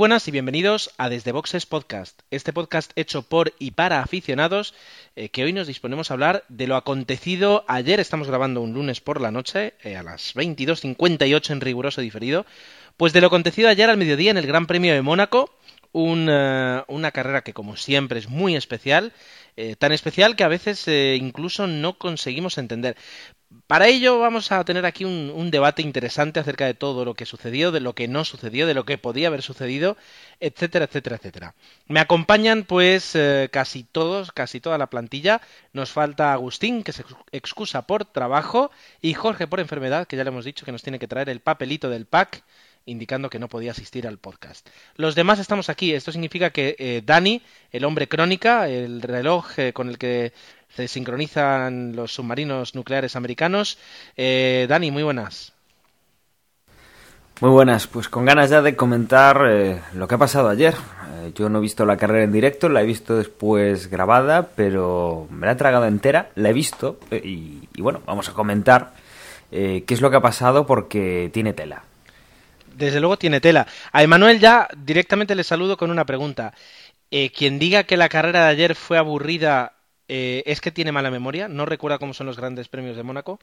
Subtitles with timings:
[0.00, 4.72] buenas y bienvenidos a Desde Boxes Podcast, este podcast hecho por y para aficionados
[5.14, 9.02] eh, que hoy nos disponemos a hablar de lo acontecido ayer, estamos grabando un lunes
[9.02, 12.46] por la noche eh, a las 22.58 en riguroso diferido,
[12.96, 15.54] pues de lo acontecido ayer al mediodía en el Gran Premio de Mónaco,
[15.92, 19.12] un, eh, una carrera que como siempre es muy especial,
[19.78, 22.96] tan especial que a veces incluso no conseguimos entender.
[23.66, 27.26] Para ello vamos a tener aquí un, un, debate interesante acerca de todo lo que
[27.26, 29.96] sucedió, de lo que no sucedió, de lo que podía haber sucedido,
[30.38, 31.54] etcétera, etcétera, etcétera.
[31.88, 35.40] Me acompañan pues eh, casi todos, casi toda la plantilla.
[35.72, 38.70] Nos falta Agustín, que se excusa por trabajo,
[39.02, 41.40] y Jorge por enfermedad, que ya le hemos dicho que nos tiene que traer el
[41.40, 42.44] papelito del pack
[42.86, 44.68] indicando que no podía asistir al podcast.
[44.96, 45.92] Los demás estamos aquí.
[45.92, 50.32] Esto significa que eh, Dani, el hombre crónica, el reloj eh, con el que
[50.74, 53.78] se sincronizan los submarinos nucleares americanos.
[54.16, 55.52] Eh, Dani, muy buenas.
[57.40, 60.74] Muy buenas, pues con ganas ya de comentar eh, lo que ha pasado ayer.
[60.74, 65.26] Eh, yo no he visto la carrera en directo, la he visto después grabada, pero
[65.30, 68.92] me la he tragado entera, la he visto y, y, bueno, vamos a comentar
[69.50, 71.82] qué es lo que ha pasado porque tiene tela.
[72.76, 73.66] Desde luego tiene tela.
[73.90, 76.54] A Emanuel ya directamente le saludo con una pregunta.
[77.34, 79.79] quien diga que la carrera de ayer fue aburrida
[80.10, 83.38] es que tiene mala memoria, no recuerda cómo son los grandes premios de Mónaco.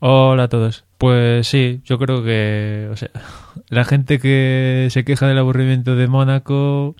[0.00, 0.84] Hola a todos.
[0.96, 3.10] Pues sí, yo creo que o sea,
[3.68, 6.94] la gente que se queja del aburrimiento de Mónaco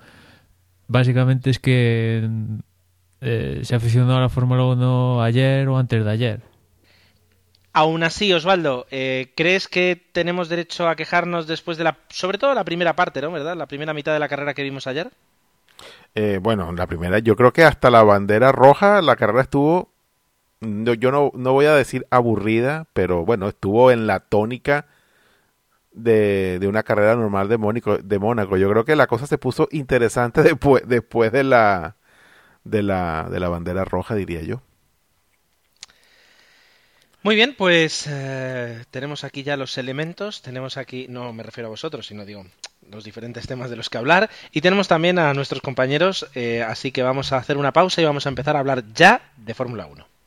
[0.89, 2.29] básicamente es que
[3.21, 6.41] eh, se aficionó a la Fórmula 1 ayer o antes de ayer.
[7.73, 12.55] Aún así, Osvaldo, eh, ¿crees que tenemos derecho a quejarnos después de la, sobre todo
[12.55, 13.31] la primera parte, ¿no?
[13.31, 13.57] ¿Verdad?
[13.57, 15.11] La primera mitad de la carrera que vimos ayer.
[16.21, 19.93] Eh, bueno, la primera, yo creo que hasta la bandera roja la carrera estuvo
[20.61, 24.87] yo no, no voy a decir aburrida, pero bueno, estuvo en la tónica
[25.93, 28.57] de, de una carrera normal de Mónaco, de Mónaco.
[28.57, 31.95] Yo creo que la cosa se puso interesante después, después de la
[32.65, 34.61] de la de la bandera roja, diría yo.
[37.23, 41.71] Muy bien, pues eh, tenemos aquí ya los elementos, tenemos aquí, no me refiero a
[41.71, 42.45] vosotros, sino digo,
[42.91, 46.93] los diferentes temas de los que hablar y tenemos también a nuestros compañeros, eh, así
[46.93, 49.87] que vamos a hacer una pausa y vamos a empezar a hablar ya de Fórmula
[49.87, 50.18] 1.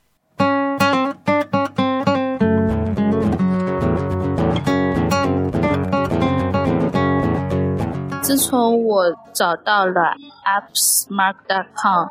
[8.30, 12.08] 自从我找到了 appsmac.com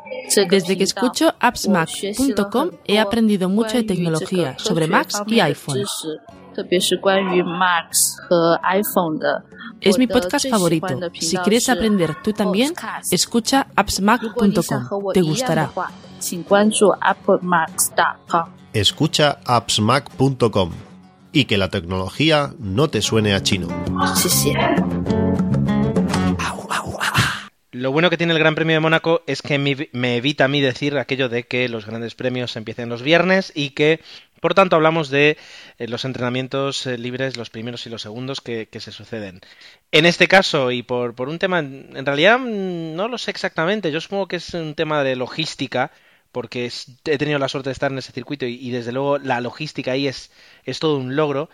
[0.48, 5.84] Desde que escucho appsmac.com he aprendido mucho de tecnología sobre Macs y iPhone.
[6.54, 9.44] 特别是关于 Macs 和 iPhone 的。
[9.82, 10.88] Es mi podcast favorito.
[11.20, 12.72] Si quieres aprender tú también,
[13.10, 15.12] escucha appsmac.com.
[15.12, 15.70] Te gustará.
[16.18, 18.44] 请关注 appmacs.com.
[18.72, 20.70] Escucha appsmac.com
[21.32, 23.68] y que la tecnología no te suene a chino.
[27.81, 30.61] Lo bueno que tiene el Gran Premio de Mónaco es que me evita a mí
[30.61, 34.01] decir aquello de que los grandes premios empiecen los viernes y que,
[34.39, 35.35] por tanto, hablamos de
[35.79, 39.41] eh, los entrenamientos eh, libres, los primeros y los segundos que, se suceden.
[39.91, 44.27] En este caso, y por, un tema, en realidad no lo sé exactamente, yo supongo
[44.27, 45.91] que es un tema de logística,
[46.31, 46.71] porque
[47.05, 49.93] he tenido la suerte de estar en ese circuito y, y desde luego la logística
[49.93, 50.31] ahí es,
[50.65, 51.49] es todo un logro.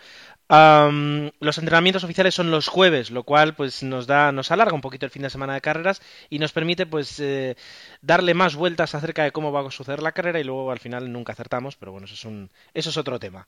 [0.48, 5.04] Los entrenamientos oficiales son los jueves, lo cual pues nos da, nos alarga un poquito
[5.04, 6.00] el fin de semana de carreras
[6.30, 7.56] y nos permite pues eh,
[8.00, 11.12] darle más vueltas acerca de cómo va a suceder la carrera y luego al final
[11.12, 13.46] nunca acertamos, pero bueno, eso es un, eso es otro tema.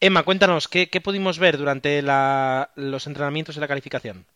[0.00, 4.26] Emma, cuéntanos, ¿qué, qué pudimos ver durante la, los entrenamientos y la calificación?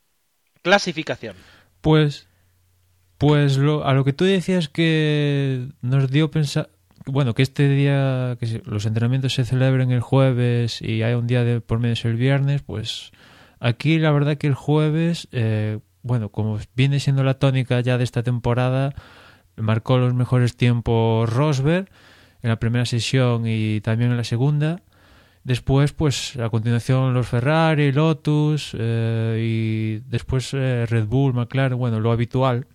[0.63, 1.37] Clasificación.
[1.81, 2.29] Pues,
[3.19, 6.71] pues lo, a lo que tú decías que nos dio pensar,
[7.07, 11.45] bueno, que este día, que los entrenamientos se celebren el jueves y hay un día
[11.45, 13.13] de por medio el viernes, pues
[13.61, 18.05] aquí la verdad que el jueves, eh, bueno, como viene siendo la tónica ya de
[18.05, 18.95] esta temporada,
[19.57, 21.89] marcó los mejores tiempos Rosberg
[22.43, 24.83] en la primera sesión y también en la segunda.
[25.45, 32.01] Después, pues a continuación los Ferrari, Lotus eh, y después eh, Red Bull, McLaren, bueno,
[32.01, 32.67] lo habitual.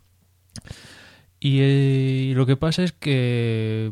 [1.39, 3.91] Y, y, lo que pasa es que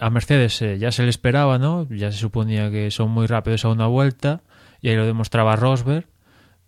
[0.00, 1.86] a Mercedes eh, ya se le esperaba, ¿no?
[1.90, 4.42] Ya se suponía que son muy rápidos a una vuelta
[4.80, 6.06] y ahí lo demostraba Rosberg.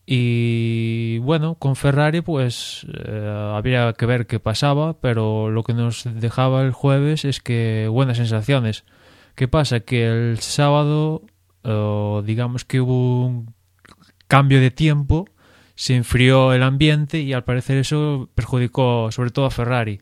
[0.06, 6.04] Y bueno, con Ferrari pues eh, habría que ver qué pasaba, pero lo que nos
[6.14, 8.84] dejaba el jueves es que buenas sensaciones,
[9.38, 9.78] ¿Qué pasa?
[9.78, 11.22] Que el sábado,
[12.25, 13.54] digamos que hubo un
[14.26, 15.26] cambio de tiempo,
[15.76, 20.00] se enfrió el ambiente y al parecer eso perjudicó sobre todo a Ferrari.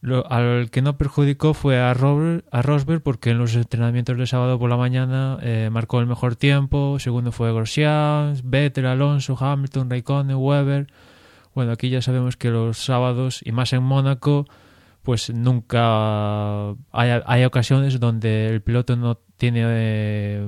[0.00, 4.58] Lo, al que no perjudicó fue a, a Rosberg porque en los entrenamientos de sábado
[4.58, 10.36] por la mañana eh, marcó el mejor tiempo, segundo fue Grosjean, Vettel, Alonso, Hamilton, Raikkonen,
[10.36, 10.86] Weber.
[11.54, 14.46] Bueno, aquí ya sabemos que los sábados y más en Mónaco
[15.02, 20.46] pues nunca hay, hay ocasiones donde el piloto no tiene, eh,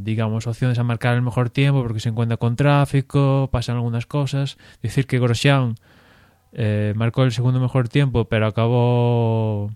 [0.00, 4.58] digamos, opciones a marcar el mejor tiempo porque se encuentra con tráfico, pasan algunas cosas.
[4.82, 5.74] Decir que Grosjean
[6.58, 9.70] eh, marcó el segundo mejor tiempo, pero acabó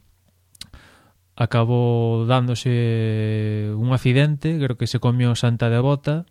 [1.37, 6.25] acabó dándose un accidente, creo que se comió Santa Devota,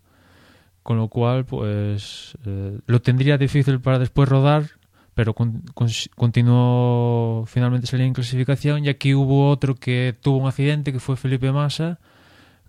[0.81, 4.71] con lo cual pues eh, lo tendría difícil para después rodar,
[5.13, 10.99] pero continuó finalmente saliendo en clasificación y aquí hubo otro que tuvo un accidente que
[10.99, 11.99] fue Felipe Massa,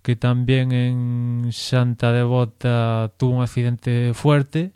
[0.02, 4.72] que también en Santa Devota tuvo un accidente fuerte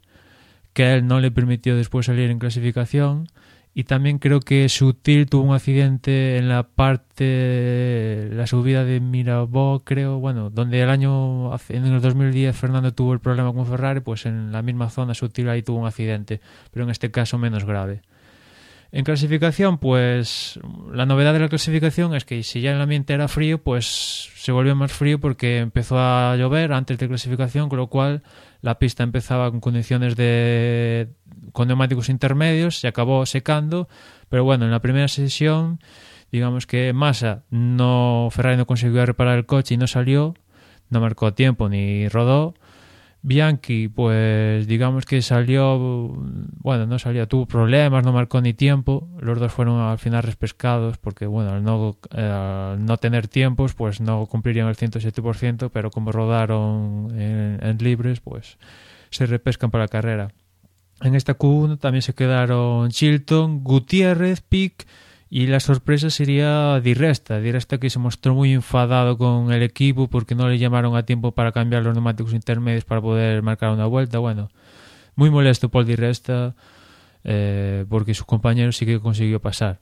[0.75, 3.29] que a él no le permitió después salir en clasificación.
[3.77, 9.83] Y también creo que Sutil tuvo un accidente en la parte, la subida de Mirabó,
[9.85, 14.27] creo, bueno, donde el año, en el 2010 Fernando tuvo el problema con Ferrari, pues
[14.27, 16.41] en la misma zona Sutil ahí tuvo un accidente,
[16.71, 18.03] pero en este caso menos grave.
[18.93, 20.61] En clasificación, pues
[20.93, 24.53] la novedad de la clasificación es que si ya el ambiente era frío, pues se
[24.53, 28.23] volvió más frío porque empezó a llover antes de clasificación, con lo cual
[28.65, 31.11] la pista empezaba con condiciones de
[31.53, 33.89] con neumáticos intermedios, se acabó secando,
[34.31, 35.81] pero bueno, en la primera sesión,
[36.33, 40.35] digamos que Massa no Ferrari no consiguió reparar el coche y no salió,
[40.89, 42.55] no marcó tiempo ni rodó
[43.27, 45.79] Bianchi, pues digamos que salió,
[46.59, 49.09] bueno, no salió, tuvo problemas, no marcó ni tiempo.
[49.19, 54.03] Los dos fueron al final repescados porque, bueno, al no, eh, no tener tiempos, pues
[54.03, 58.59] no cumplirían el 107%, pero como rodaron en, libres, pues
[59.09, 60.29] se repescan para la carrera.
[61.01, 64.87] En esta Q1 también se quedaron Chilton, Gutiérrez, Pick
[65.31, 67.41] y la sorpresa sería Di Resta.
[67.41, 71.05] Di Resta que se mostró muy enfadado con el equipo porque no le llamaron a
[71.05, 74.19] tiempo para cambiar los neumáticos intermedios para poder marcar una vuelta.
[74.19, 74.51] Bueno,
[75.17, 76.55] muy molesto por Di Resta
[77.25, 79.81] eh, porque su compañero sí que consiguió pasar.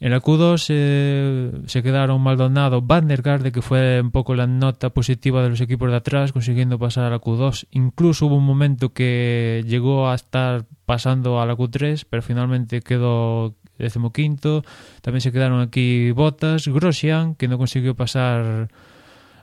[0.00, 4.46] En la Q2 eh, se quedaron Maldonado, Van der Garde, que fue un poco la
[4.46, 7.66] nota positiva de los equipos de atrás, consiguiendo pasar a la Q2.
[7.70, 13.54] Incluso hubo un momento que llegó a estar pasando a la Q3, pero finalmente quedó
[13.78, 14.62] decimoquinto.
[15.02, 18.68] También se quedaron aquí Botas, Grosjean, que no consiguió pasar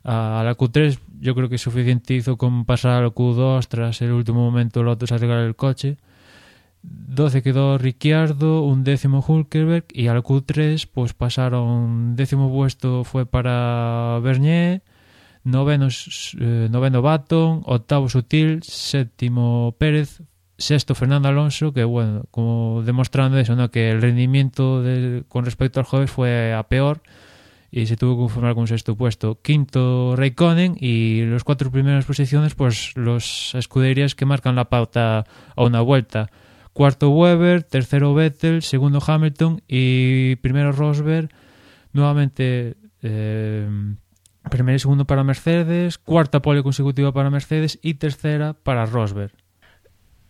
[0.03, 0.99] a la Q3.
[1.19, 5.11] Yo creo que suficiente hizo con pasar a la Q2 tras el último momento Lotus
[5.11, 5.97] arreglar el coche.
[6.83, 13.27] 12 quedó Ricciardo, un décimo Hulkenberg y a la Q3 pues pasaron décimo puesto fue
[13.27, 14.81] para Bernier,
[15.43, 15.89] noveno,
[16.39, 20.23] eh, noveno Baton, octavo Sutil, séptimo Pérez,
[20.61, 23.71] sexto Fernando Alonso, que bueno, como demostrando eso, ¿no?
[23.71, 24.83] que el rendimiento
[25.27, 27.01] con respecto al jueves fue a peor
[27.71, 29.39] y se tuvo que conformar con un sexto puesto.
[29.41, 35.25] Quinto Raikkonen y los cuatro primeras posiciones, pues los escuderías que marcan la pauta
[35.55, 36.29] a una vuelta.
[36.73, 41.29] Cuarto Weber, tercero Vettel, segundo Hamilton y primero Rosberg.
[41.93, 43.67] Nuevamente eh,
[44.49, 49.40] primero y segundo para Mercedes, cuarta pole consecutiva para Mercedes y tercera para Rosberg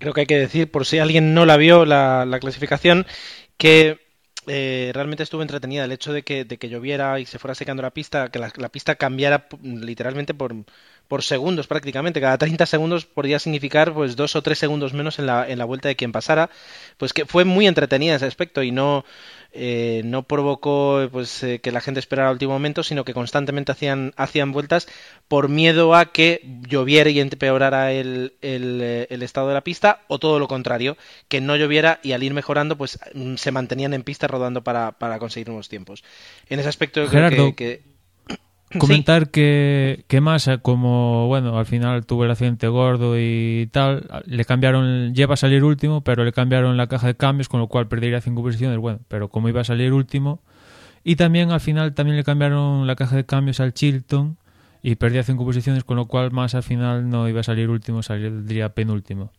[0.02, 3.06] creo que hay que decir, por si alguien no la vio, la, clasificación,
[3.58, 4.00] que
[4.48, 7.84] eh, realmente estuvo entretenida el hecho de que, de que lloviera y se fuera secando
[7.84, 10.54] la pista, que la, pista cambiara literalmente por,
[11.22, 12.20] segundos prácticamente.
[12.20, 15.66] Cada 30 segundos podría significar pues dos o tres segundos menos en la, en la
[15.66, 16.50] vuelta de quien pasara.
[16.98, 19.06] Pues que fue muy entretenida ese aspecto y no,
[19.54, 23.72] eh, no provocó pues eh, que la gente esperara al último momento, sino que constantemente
[23.72, 24.88] hacían, hacían vueltas
[25.28, 30.20] por miedo a que lloviera y empeorara el, eh, el, estado de la pista, o
[30.20, 30.96] todo lo contrario,
[31.28, 34.94] que no lloviera y al ir mejorando, pues mm, se mantenían en pista rodando para,
[34.94, 36.04] para conseguir nuevos tiempos.
[36.50, 37.91] En ese aspecto creo que
[38.80, 44.46] Comentar que, que Massa, como bueno, al final tuvo el accidente gordo y tal, le
[44.46, 47.88] cambiaron, lleva a salir último, pero le cambiaron la caja de cambios, con lo cual
[47.88, 48.78] perdería cinco posiciones.
[48.78, 50.42] Bueno, pero como iba a salir último,
[51.04, 54.38] y también al final también le cambiaron la caja de cambios al Chilton
[54.84, 58.04] y perdía cinco posiciones, con lo cual Massa al final no iba a salir último,
[58.04, 59.32] saldría penúltimo.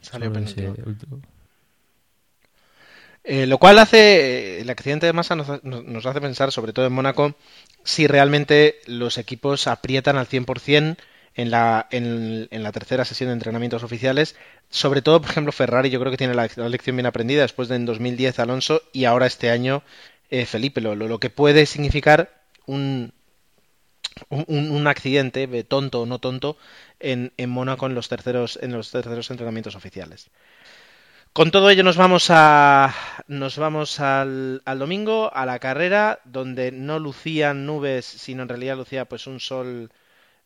[0.00, 1.20] Salió penúltimo.
[3.28, 6.92] Eh, lo cual hace, el accidente de masa nos, nos, hace pensar, sobre todo en
[6.92, 7.34] Mónaco,
[7.82, 10.96] si realmente los equipos aprietan al 100%
[11.34, 14.36] en la, en, en, la tercera sesión de entrenamientos oficiales.
[14.70, 17.74] Sobre todo, por ejemplo, Ferrari yo creo que tiene la, lección bien aprendida después de
[17.74, 19.82] en 2010 Alonso y ahora este año
[20.30, 22.32] eh, Felipe, lo, lo, que puede significar
[22.66, 23.12] un,
[24.28, 26.56] un, accidente, tonto o no tonto,
[27.00, 30.30] en, en Mónaco en los terceros, en los terceros entrenamientos oficiales.
[31.36, 32.94] Con todo ello nos vamos a
[33.28, 39.04] nos vamos al, domingo a la carrera donde no lucían nubes sino en realidad lucía
[39.04, 39.90] pues un sol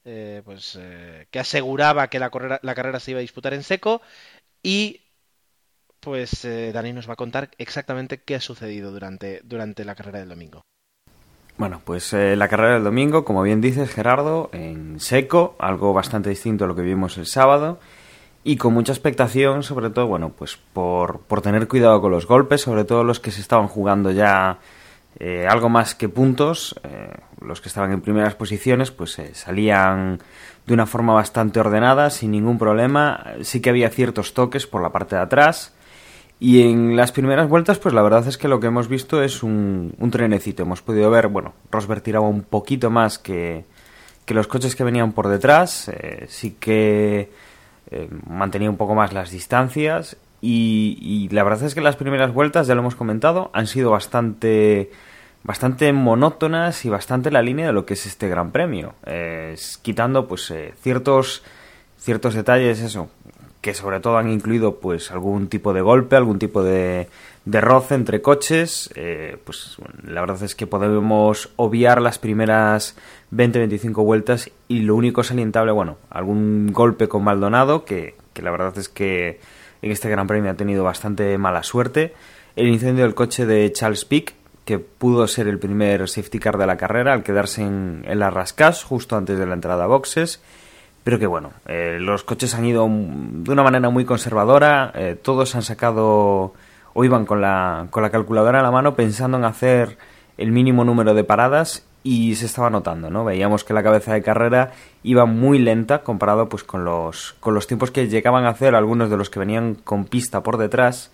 [0.04, 3.62] eh, pues eh, que aseguraba que la carrera, la carrera se iba a disputar en
[3.62, 4.02] seco
[4.64, 5.02] y
[6.00, 10.18] pues eh, Dani nos va a contar exactamente qué ha sucedido durante, durante la carrera
[10.18, 10.62] del domingo.
[11.56, 16.64] Bueno, pues la carrera del domingo, como bien dices Gerardo, en seco, algo bastante distinto
[16.64, 17.78] a lo que vimos el sábado
[18.42, 22.62] y con mucha expectación, sobre todo, bueno, pues por, por tener cuidado con los golpes,
[22.62, 24.58] sobre todo los que se estaban jugando ya
[25.18, 27.10] eh, algo más que puntos, eh,
[27.42, 30.20] los que estaban en primeras posiciones, pues eh, salían
[30.66, 33.34] de una forma bastante ordenada, sin ningún problema.
[33.42, 35.74] Sí que había ciertos toques por la parte de atrás.
[36.38, 39.42] Y en las primeras vueltas, pues la verdad es que lo que hemos visto es
[39.42, 40.62] un, un trenecito.
[40.62, 43.66] Hemos podido ver, bueno, Rosberg tiraba un poquito más que,
[44.24, 45.90] que los coches que venían por detrás.
[46.28, 47.30] sí que
[47.90, 52.66] eh, mantenía un poco más las distancias y, la verdad es que las primeras vueltas,
[52.66, 54.90] ya lo hemos comentado, han sido bastante
[55.42, 58.94] bastante monótonas y bastante la línea de lo que es este Gran Premio,
[59.82, 61.42] quitando pues eh, ciertos
[61.98, 63.10] ciertos detalles eso
[63.60, 67.08] que sobre todo han incluido pues algún tipo de golpe, algún tipo de,
[67.44, 72.96] de roce entre coches, eh, pues la verdad es que podemos obviar las primeras
[73.32, 78.76] 20-25 vueltas y lo único salientable, bueno, algún golpe con Maldonado, que, que, la verdad
[78.78, 79.40] es que
[79.82, 82.14] en este Gran Premio ha tenido bastante mala suerte,
[82.56, 84.34] el incendio del coche de Charles Pick,
[84.64, 88.30] que pudo ser el primer safety car de la carrera al quedarse en, en la
[88.86, 90.40] justo antes de la entrada a boxes,
[91.02, 95.54] pero que bueno, eh, los coches han ido de una manera muy conservadora, eh, todos
[95.54, 96.52] han sacado
[96.92, 99.96] o iban con la, con la calculadora en la mano pensando en hacer
[100.36, 103.24] el mínimo número de paradas y se estaba notando, ¿no?
[103.24, 107.66] Veíamos que la cabeza de carrera iba muy lenta comparado pues con los, con los
[107.66, 111.10] tiempos que llegaban a hacer algunos de los que venían con pista por detrás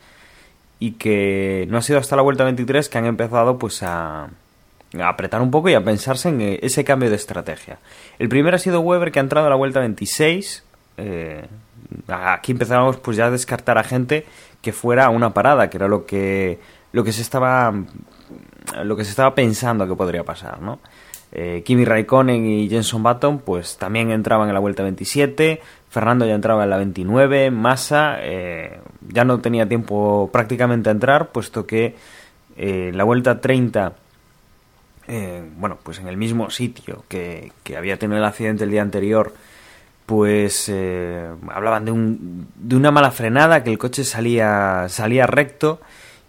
[0.79, 5.09] y que no ha sido hasta la vuelta 23 que han empezado pues a, a
[5.09, 7.79] apretar un poco y a pensarse en ese cambio de estrategia.
[8.19, 10.65] El primero ha sido Weber que ha entrado a la vuelta 26.
[10.99, 11.47] Eh,
[12.09, 14.25] aquí empezábamos pues ya a descartar a gente
[14.63, 16.61] que fuera una parada, que era lo que
[16.93, 17.75] lo que se estaba
[18.85, 20.79] lo que se estaba pensando que podría pasar, ¿no?
[21.33, 26.35] Eh, Kimi Raikkonen y Jenson Button pues también entraban en la vuelta 27, Fernando ya
[26.35, 31.97] entraba en la 29, Massa eh, ya no tenía tiempo prácticamente a entrar, puesto que
[32.57, 33.93] eh, la vuelta 30,
[35.59, 39.33] bueno, pues en el mismo sitio que, que había tenido el accidente el día anterior,
[40.07, 45.81] pues eh, hablaban de, un, de una mala frenada, que el coche salía, salía recto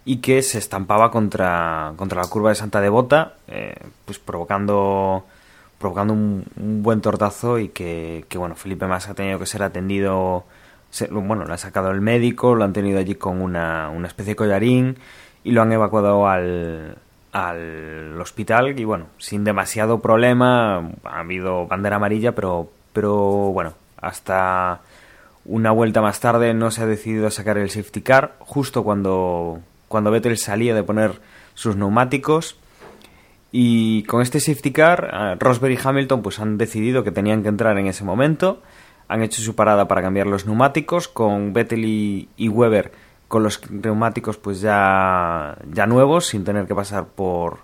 [0.08, 3.74] y que se estampaba contra, contra la curva de Santa Devota, eh,
[4.06, 5.26] pues provocando,
[5.78, 6.46] provocando un,
[6.82, 10.44] buen tortazo y que, bueno, Felipe Massa ha tenido que ser atendido,
[11.10, 14.36] bueno, lo ha sacado el médico, lo han tenido allí con una, una especie de
[14.36, 14.96] collarín
[15.44, 16.96] y lo han evacuado al,
[17.32, 23.14] al hospital y bueno, sin demasiado problema, ha habido bandera amarilla, pero pero
[23.52, 24.80] bueno, hasta
[25.44, 30.10] una vuelta más tarde no se ha decidido sacar el safety car, justo cuando, cuando
[30.10, 31.20] Vettel salía de poner
[31.54, 32.56] sus neumáticos.
[33.50, 37.78] Y con este safety car, Rosberg y Hamilton pues han decidido que tenían que entrar
[37.78, 38.62] en ese momento.
[39.08, 42.92] Han hecho su parada para cambiar los neumáticos, con Vettel y, y Weber
[43.28, 47.58] con los neumáticos pues ya, ya nuevos, sin tener que pasar por,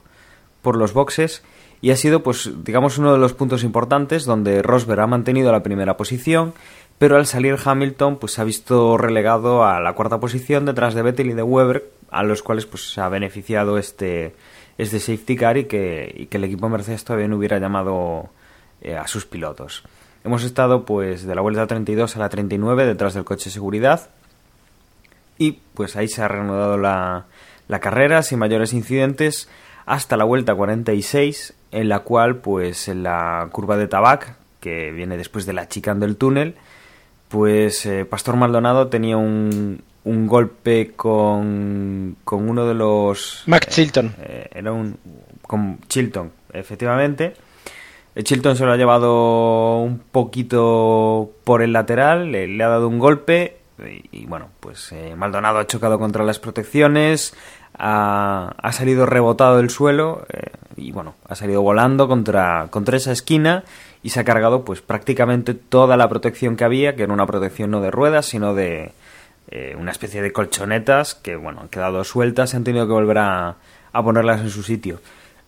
[0.62, 1.42] por los boxes
[1.84, 5.62] y ha sido, pues, digamos, uno de los puntos importantes donde Rosberg ha mantenido la
[5.62, 6.54] primera posición,
[6.96, 11.02] pero al salir Hamilton, pues se ha visto relegado a la cuarta posición detrás de
[11.02, 14.34] Vettel y de Weber, a los cuales pues se ha beneficiado este,
[14.78, 18.30] este safety car y que, que el equipo Mercedes todavía no hubiera llamado
[18.80, 19.84] eh, a sus pilotos.
[20.24, 24.08] Hemos estado pues de la vuelta 32 a la 39 detrás del coche de seguridad
[25.38, 27.26] y pues ahí se ha reanudado la,
[27.68, 29.48] la carrera sin mayores incidentes
[29.86, 35.16] hasta la vuelta 46 en la cual, pues en la curva de Tabac, que viene
[35.16, 36.54] después de la chicane del túnel,
[37.28, 43.42] pues eh, Pastor Maldonado tenía un, un golpe con, con uno de los...
[43.46, 44.14] Mac Chilton.
[44.20, 44.96] Eh, era un...
[45.42, 47.34] con Chilton, efectivamente.
[48.14, 52.98] El Chilton se lo ha llevado un poquito por el lateral, le, ha dado un
[52.98, 53.56] golpe
[54.12, 57.34] y, bueno, pues eh, Maldonado ha chocado contra las protecciones,
[57.76, 63.10] ha, ha salido rebotado del suelo eh, y bueno, ha salido volando contra, contra esa
[63.10, 63.64] esquina
[64.04, 67.72] y se ha cargado pues prácticamente toda la protección que había, que era una protección
[67.72, 68.92] no de ruedas, sino de
[69.54, 73.18] eh, una especie de colchonetas que bueno, han quedado sueltas y han tenido que volver
[73.18, 73.56] a,
[73.92, 75.00] a ponerlas en su sitio.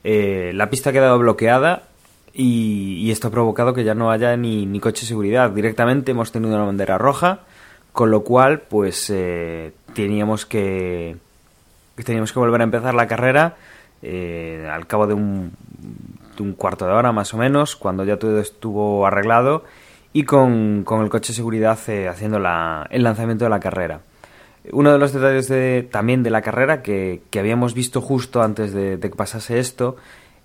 [0.05, 1.89] Eh, la pista ha quedado bloqueada
[2.33, 5.51] y, esto ha provocado que ya no haya ni, ni coche de seguridad.
[5.51, 7.41] Directamente hemos tenido una bandera roja,
[7.93, 11.17] con lo cual pues eh, teníamos que
[12.05, 13.57] teníamos que volver a empezar la carrera
[14.03, 15.57] eh, al cabo de un,
[16.57, 19.65] cuarto de hora más o menos, cuando ya todo estuvo arreglado
[20.17, 24.01] y con, con el coche de seguridad eh, haciendo la, el lanzamiento de la carrera.
[24.73, 28.73] Uno de los detalles de, también de la carrera que, que habíamos visto justo antes
[28.73, 29.97] de, que pasase esto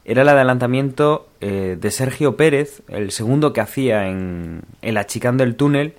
[0.03, 5.37] era el adelantamiento eh, de Sergio Pérez, el segundo que hacía en, en la chicane
[5.37, 5.93] del túnel,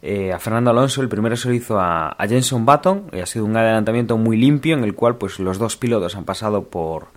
[0.00, 1.02] eh, a Fernando Alonso.
[1.02, 4.76] El primero se lo hizo a, Jenson Button y ha sido un adelantamiento muy limpio
[4.76, 7.08] en el cual pues los dos pilotos han pasado por,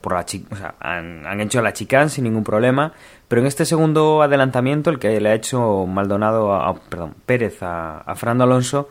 [0.00, 2.92] por la o sea, han, hecho la chicane sin ningún problema.
[3.28, 8.12] Pero en este segundo adelantamiento, el que le ha hecho Maldonado, a, perdón, Pérez a,
[8.16, 8.88] Fernando Alonso,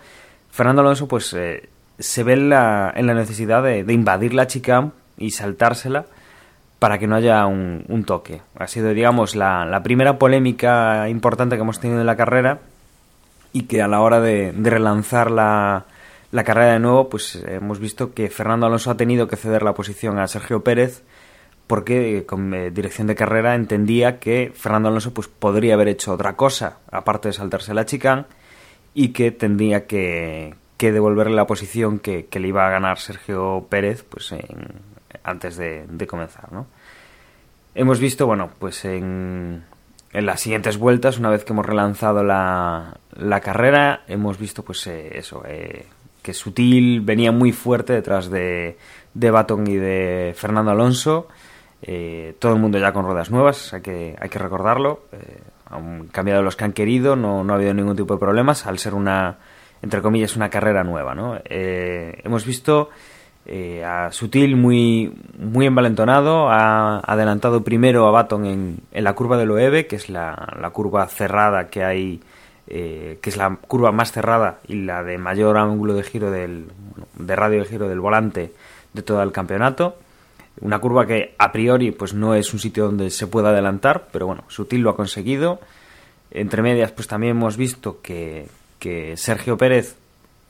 [0.51, 4.47] Fernando Alonso pues eh, se ve en la, en la necesidad de, de invadir la
[4.47, 6.05] chicane y saltársela
[6.79, 8.41] para que no haya un, toque.
[8.57, 12.59] Ha sido, digamos, la, primera polémica importante que hemos tenido en la carrera
[13.51, 15.85] y que a la hora de, relanzar la,
[16.43, 20.19] carrera de nuevo, pues hemos visto que Fernando Alonso ha tenido que ceder la posición
[20.19, 21.03] a Sergio Pérez
[21.67, 26.35] porque con eh, dirección de carrera entendía que Fernando Alonso pues podría haber hecho otra
[26.35, 28.25] cosa aparte de saltarse la chicane
[28.95, 34.03] y que tendría que, devolverle la posición que, que, le iba a ganar Sergio Pérez
[34.03, 34.81] pues en,
[35.23, 36.67] antes de, comenzar, ¿no?
[37.75, 39.63] Hemos visto, bueno, pues en,
[40.11, 44.85] en, las siguientes vueltas, una vez que hemos relanzado la, la carrera, hemos visto, pues
[44.87, 45.85] eh, eso, eh,
[46.21, 48.77] que Sutil venía muy fuerte detrás de,
[49.13, 51.27] de Baton y de Fernando Alonso.
[51.81, 55.03] Eh, todo el mundo ya con ruedas nuevas, hay que, hay que recordarlo.
[55.69, 58.79] han cambiado los que han querido, no, no ha habido ningún tipo de problemas, al
[58.79, 59.37] ser una,
[59.81, 61.39] entre comillas, una carrera nueva, ¿no?
[61.45, 62.89] hemos visto
[63.51, 69.37] eh, a Sutil muy, muy envalentonado, ha adelantado primero a Baton en, en la curva
[69.37, 72.21] del Loewe, que es la, la curva cerrada que hay,
[72.69, 76.67] eh, que es la curva más cerrada y la de mayor ángulo de giro del,
[77.17, 78.53] de radio de giro del volante
[78.93, 79.97] de todo el campeonato.
[80.61, 84.27] Una curva que a priori pues no es un sitio donde se pueda adelantar, pero
[84.27, 85.59] bueno, Sutil lo ha conseguido.
[86.31, 89.95] Entre medias pues también hemos visto que, que Sergio Pérez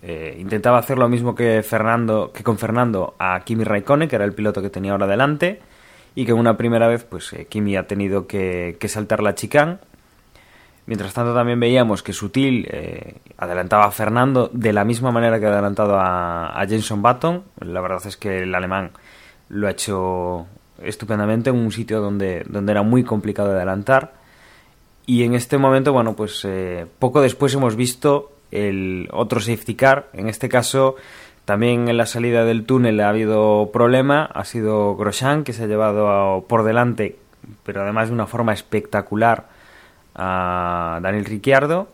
[0.01, 4.25] eh, intentaba hacer lo mismo que Fernando que con Fernando a Kimi Raikkonen, que era
[4.25, 5.62] el piloto que tenía ahora delante,
[6.15, 9.77] y que una primera vez pues eh, Kimi ha tenido que, saltar la chicane.
[10.86, 15.46] Mientras tanto también veíamos que Sutil eh, adelantaba a Fernando de la misma manera que
[15.46, 17.44] ha adelantado a, a Jenson Button.
[17.60, 18.92] La verdad es que el alemán
[19.50, 20.48] lo ha hecho
[20.82, 24.13] estupendamente en un sitio donde, donde era muy complicado de adelantar.
[25.06, 26.48] Y en este momento, bueno, pues
[27.00, 30.10] poco después hemos visto el otro safety car.
[30.13, 30.96] En este caso,
[31.46, 34.26] también en la salida del túnel ha habido problema.
[34.26, 37.18] Ha sido Grosjean que se ha llevado por delante,
[37.63, 39.50] pero además de una forma espectacular,
[40.19, 41.88] a Daniel Ricciardo.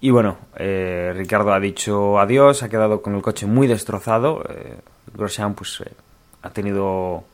[0.00, 4.44] Y bueno, eh, Ricardo ha dicho adiós, ha quedado con el coche muy destrozado.
[4.48, 4.76] Eh,
[5.56, 5.92] pues eh,
[6.42, 7.24] ha tenido,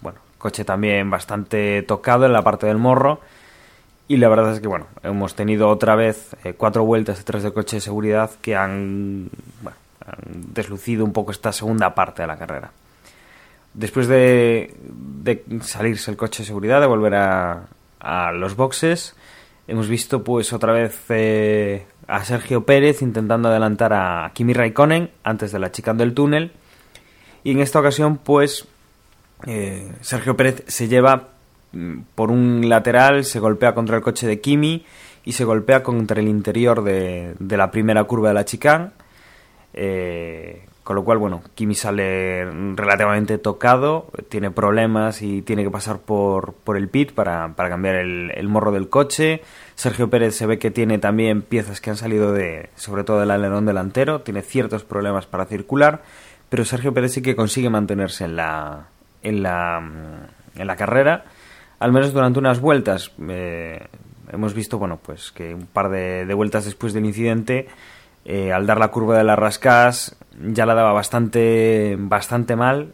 [0.00, 3.20] bueno, coche también bastante tocado en la parte del morro
[4.06, 7.54] y la verdad es que, bueno, hemos tenido otra vez eh, cuatro vueltas detrás del
[7.54, 9.30] coche de seguridad que han,
[10.26, 12.70] deslucido un poco esta segunda parte de la carrera.
[13.72, 14.74] Después de,
[15.62, 19.16] salirse el coche de seguridad, de volver a, los boxes,
[19.66, 25.52] hemos visto pues otra vez eh, a Sergio Pérez intentando adelantar a Kimi Raikkonen antes
[25.52, 26.52] de la chicane del túnel.
[27.42, 28.66] Y en esta ocasión, pues,
[29.46, 31.28] eh, Sergio Pérez se lleva
[32.14, 34.84] por un lateral, se golpea contra el coche de Kimi
[35.24, 38.90] y se golpea contra el interior de, la primera curva de la chicane.
[39.72, 42.44] Eh, con lo cual, bueno, Kimi sale
[42.74, 48.48] relativamente tocado, tiene problemas y tiene que pasar por, por el pit para, cambiar el,
[48.48, 49.42] morro del coche.
[49.74, 53.30] Sergio Pérez se ve que tiene también piezas que han salido de, sobre todo del
[53.30, 56.02] alerón delantero, tiene ciertos problemas para circular,
[56.50, 58.88] pero Sergio Pérez sí que consigue mantenerse en la,
[59.22, 59.78] en la,
[60.54, 61.24] en la carrera
[61.78, 63.12] al menos durante unas vueltas.
[63.28, 63.78] Eh,
[64.32, 67.68] hemos visto, bueno, pues que un par de, vueltas después del incidente,
[68.24, 72.90] eh, al dar la curva de las rascas, ya la daba bastante, bastante mal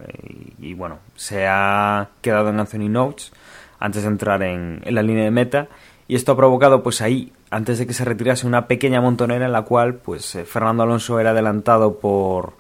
[0.59, 3.33] y, bueno, se ha quedado en Anthony Notes
[3.79, 5.69] antes de entrar en, la línea de meta
[6.09, 9.53] y esto ha provocado, pues ahí, antes de que se retirase, una pequeña montonera en
[9.53, 12.55] la cual, pues eh, Fernando Alonso era adelantado por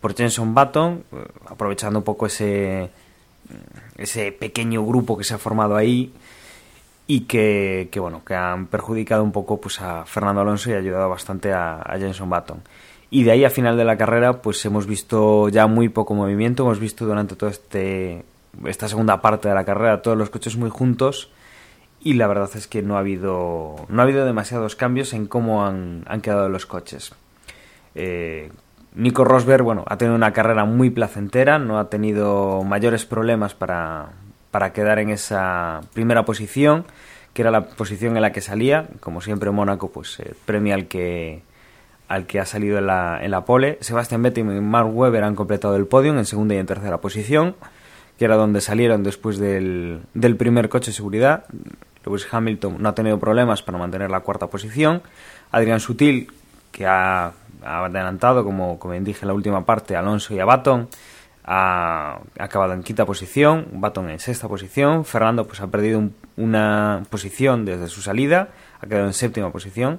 [0.00, 1.04] por Jenson Button,
[1.46, 2.90] aprovechando un poco ese
[3.96, 6.12] ese pequeño grupo que se ha formado ahí
[7.12, 11.08] y que, bueno que han perjudicado un poco pues a Fernando Alonso y ha ayudado
[11.08, 12.62] bastante a, Jenson Button
[13.10, 16.62] y de ahí a final de la carrera pues hemos visto ya muy poco movimiento.
[16.62, 18.24] Hemos visto durante todo este
[18.64, 21.32] esta segunda parte de la carrera, todos los coches muy juntos.
[22.00, 25.66] Y la verdad es que no ha habido, no ha habido demasiados cambios en cómo
[25.66, 27.12] han, han quedado los coches.
[27.96, 28.52] Eh,
[28.94, 34.10] Nico Rosberg, bueno, ha tenido una carrera muy placentera, no ha tenido mayores problemas para,
[34.50, 36.84] para quedar en esa primera posición,
[37.32, 38.88] que era la posición en la que salía.
[39.00, 41.42] Como siempre, Mónaco, pues eh, premia al que,
[42.08, 43.78] al que ha salido en la, en la pole.
[43.80, 47.54] Sebastian Vettel y Mark Webber han completado el podio en segunda y en tercera posición,
[48.18, 51.44] que era donde salieron después del, del primer coche de seguridad.
[52.04, 55.02] Lewis Hamilton no ha tenido problemas para mantener la cuarta posición.
[55.52, 56.32] Adrián Sutil,
[56.72, 57.32] que ha
[57.62, 60.88] adelantado, como, como dije en la última parte, Alonso y a Baton.
[61.52, 66.00] Ha, acabado en quinta posición, Baton en sexta posición, Fernando pues ha perdido
[66.36, 69.98] una posición desde su salida, ha quedado en séptima posición,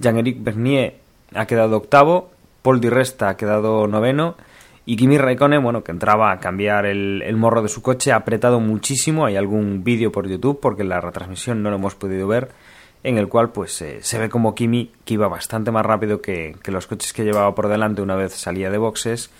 [0.00, 0.96] Jean-Éric Bernier
[1.36, 2.32] ha quedado octavo,
[2.62, 4.34] Paul Di Resta ha quedado noveno
[4.86, 8.58] y Kimi Raikkonen, bueno, que entraba a cambiar el, morro de su coche, ha apretado
[8.58, 12.48] muchísimo, hay algún vídeo por YouTube porque la retransmisión no lo hemos podido ver,
[13.04, 16.56] en el cual pues eh, se ve como Kimi, que iba bastante más rápido que,
[16.64, 19.30] los coches que llevaba por delante una vez salía de boxes,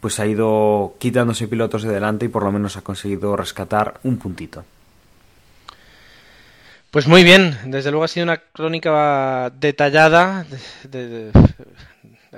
[0.00, 4.18] pues ha ido quitándose pilotos de delante y por lo menos ha conseguido rescatar un
[4.18, 4.64] puntito.
[6.90, 10.46] Pues muy bien, desde luego ha sido una crónica detallada,
[10.88, 11.30] de,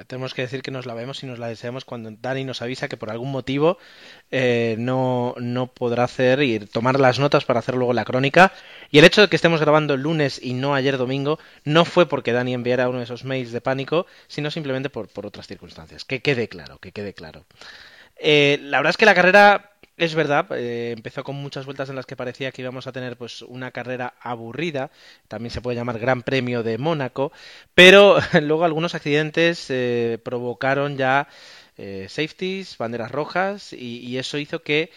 [0.06, 2.88] tenemos que decir que nos la vemos y nos la deseamos cuando Dani nos avisa
[2.88, 3.78] que por algún motivo
[4.30, 8.52] eh, no, no podrá hacer y tomar las notas para hacer luego la crónica.
[8.90, 12.08] Y el hecho de que estemos grabando el lunes y no ayer domingo no fue
[12.08, 16.04] porque Dani enviara uno de esos mails de pánico, sino simplemente por, por otras circunstancias.
[16.04, 17.44] Que quede claro, que quede claro.
[18.18, 19.67] Eh, la verdad es que la carrera
[19.98, 23.16] es verdad, eh, empezó con muchas vueltas en las que parecía que íbamos a tener
[23.16, 24.90] pues una carrera aburrida,
[25.26, 27.32] también se puede llamar Gran Premio de Mónaco,
[27.74, 31.28] pero luego algunos accidentes eh, provocaron ya
[31.76, 34.90] eh, safeties, banderas rojas y, eso hizo que,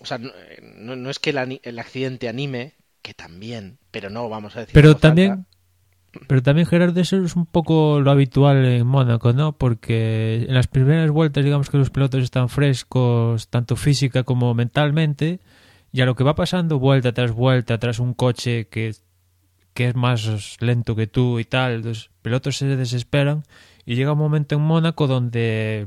[0.00, 2.72] o sea, no, es que el, accidente anime,
[3.02, 4.74] que también, pero no vamos a decir.
[4.74, 5.46] Pero también,
[6.26, 9.52] pero también, Gerardo, eso es un poco lo habitual en Mónaco, ¿no?
[9.52, 15.40] Porque en las primeras vueltas, digamos que los pilotos están frescos, tanto física como mentalmente,
[15.92, 18.94] y a lo que va pasando vuelta tras vuelta, tras un coche que,
[19.72, 23.44] que es más lento que tú y tal, los pilotos se desesperan,
[23.86, 25.86] y llega un momento en Mónaco donde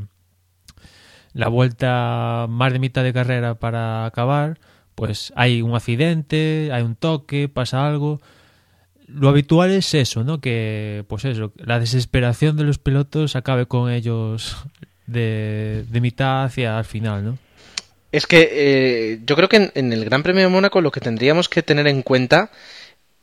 [1.34, 4.60] la vuelta más de mitad de carrera para acabar,
[4.96, 8.22] pues hay un accidente, hay un toque, pasa algo
[9.14, 10.42] lo habitual es eso, ¿no?
[10.42, 14.58] Que, pues eso, la desesperación de los pilotos acabe con ellos
[15.08, 17.38] de, mitad hacia el final, ¿no?
[18.12, 21.50] Es que eh, yo creo que en, el Gran Premio de Mónaco lo que tendríamos
[21.50, 22.52] que tener en cuenta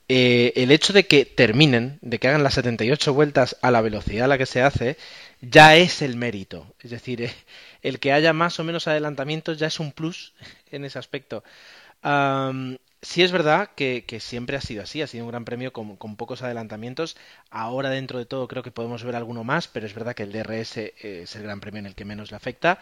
[0.09, 4.25] eh, el hecho de que terminen, de que hagan las 78 vueltas a la velocidad
[4.25, 4.97] a la que se hace,
[5.41, 6.75] ya es el mérito.
[6.81, 7.33] Es decir, eh,
[7.83, 10.35] el que haya más o menos adelantamientos ya es un plus
[10.73, 11.45] en ese aspecto
[13.03, 16.43] sí es verdad que, siempre ha sido así, ha sido un gran premio con, pocos
[16.43, 17.17] adelantamientos.
[17.51, 20.33] Ahora dentro de todo creo que podemos ver alguno más, pero es verdad que el
[20.33, 22.79] DRS es el gran premio en el que menos le afecta.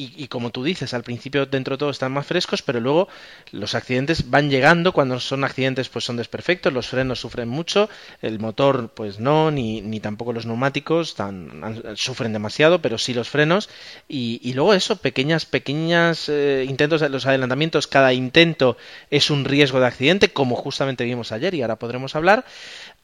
[0.00, 3.08] Y, como tú dices, al principio dentro de todo están más frescos, pero luego
[3.50, 4.92] los accidentes van llegando.
[4.92, 7.90] Cuando son accidentes, pues son desperfectos, los frenos sufren mucho,
[8.22, 13.28] el motor, pues no, ni, ni tampoco los neumáticos tan, sufren demasiado, pero sí los
[13.28, 13.68] frenos.
[14.08, 18.76] Y, luego eso, pequeñas, pequeñas eh, intentos los adelantamientos, cada intento
[19.10, 22.44] es un riesgo de accidente, como justamente vimos ayer y ahora podremos hablar.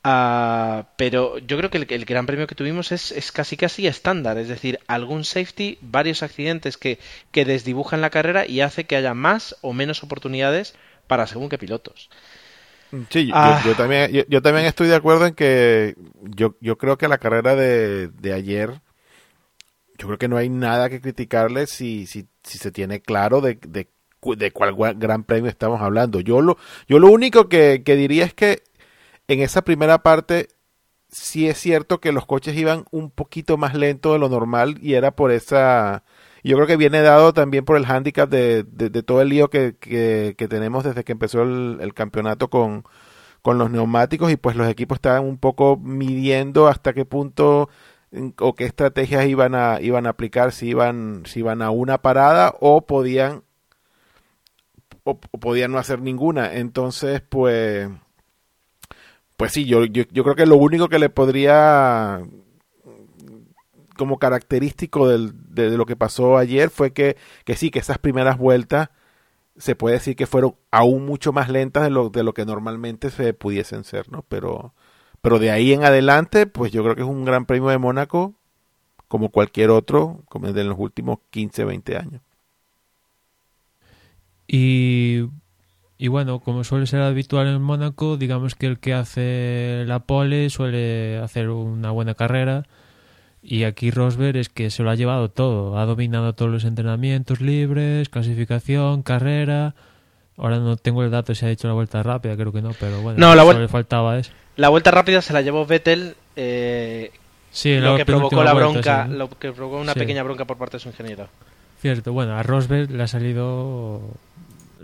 [0.06, 4.48] Ah, pero yo creo que el, gran premio que tuvimos es, casi casi estándar, es
[4.48, 6.98] decir, algún safety, varios accidentes que,
[7.32, 10.74] que desdibujan la carrera y hace que haya más o menos oportunidades
[11.06, 12.10] para según qué pilotos.
[13.08, 13.62] Sí, yo, ah.
[13.78, 18.10] también, yo, también estoy de acuerdo en que yo, yo creo que la carrera de,
[18.34, 18.82] ayer,
[19.96, 23.58] yo creo que no hay nada que criticarle si, si, si se tiene claro de,
[23.66, 23.88] de,
[24.36, 26.20] de cuál gran premio estamos hablando.
[26.20, 28.62] Yo lo, yo lo único que, que diría es que
[29.28, 30.48] en esa primera parte
[31.14, 34.94] sí es cierto que los coches iban un poquito más lento de lo normal y
[34.94, 36.04] era por esa...
[36.42, 39.76] Yo creo que viene dado también por el hándicap de, de, todo el lío que,
[39.78, 42.84] que, tenemos desde que empezó el, campeonato con,
[43.40, 47.70] con los neumáticos y pues los equipos estaban un poco midiendo hasta qué punto
[48.38, 52.54] o qué estrategias iban a iban a aplicar si iban si iban a una parada
[52.60, 53.42] o podían
[55.04, 56.54] o podían no hacer ninguna.
[56.54, 57.88] Entonces pues
[59.36, 62.22] pues sí, yo, yo, creo que lo único que le podría
[63.96, 68.38] como característico del, de, lo que pasó ayer fue que, que sí, que esas primeras
[68.38, 68.90] vueltas
[69.56, 73.10] se puede decir que fueron aún mucho más lentas de lo, de lo que normalmente
[73.10, 74.22] se pudiesen ser, ¿no?
[74.28, 74.74] Pero,
[75.22, 78.34] pero de ahí en adelante, pues yo creo que es un gran premio de Mónaco
[79.08, 82.22] como cualquier otro, como de los últimos 15, 20 años.
[84.46, 85.28] Y,
[86.04, 90.50] y bueno, como suele ser habitual en Mónaco, digamos que el que hace la pole
[90.50, 92.64] suele hacer una buena carrera.
[93.42, 95.78] Y aquí Rosberg es que se lo ha llevado todo.
[95.78, 99.74] Ha dominado todos los entrenamientos libres, clasificación, carrera.
[100.36, 103.00] Ahora no tengo el dato si ha hecho la vuelta rápida, creo que no, pero
[103.00, 104.30] bueno, no, la le faltaba eso.
[104.56, 107.12] La vuelta rápida se la llevó Vettel, eh,
[107.50, 110.80] sí, lo que provocó la bronca, lo que provocó una pequeña bronca por parte de
[110.80, 111.30] su ingeniero.
[111.84, 114.00] Cierto, bueno, a Rosberg le ha salido,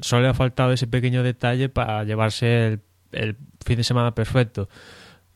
[0.00, 2.80] solo le ha faltado ese pequeño detalle para llevarse
[3.12, 4.68] el, fin de semana perfecto.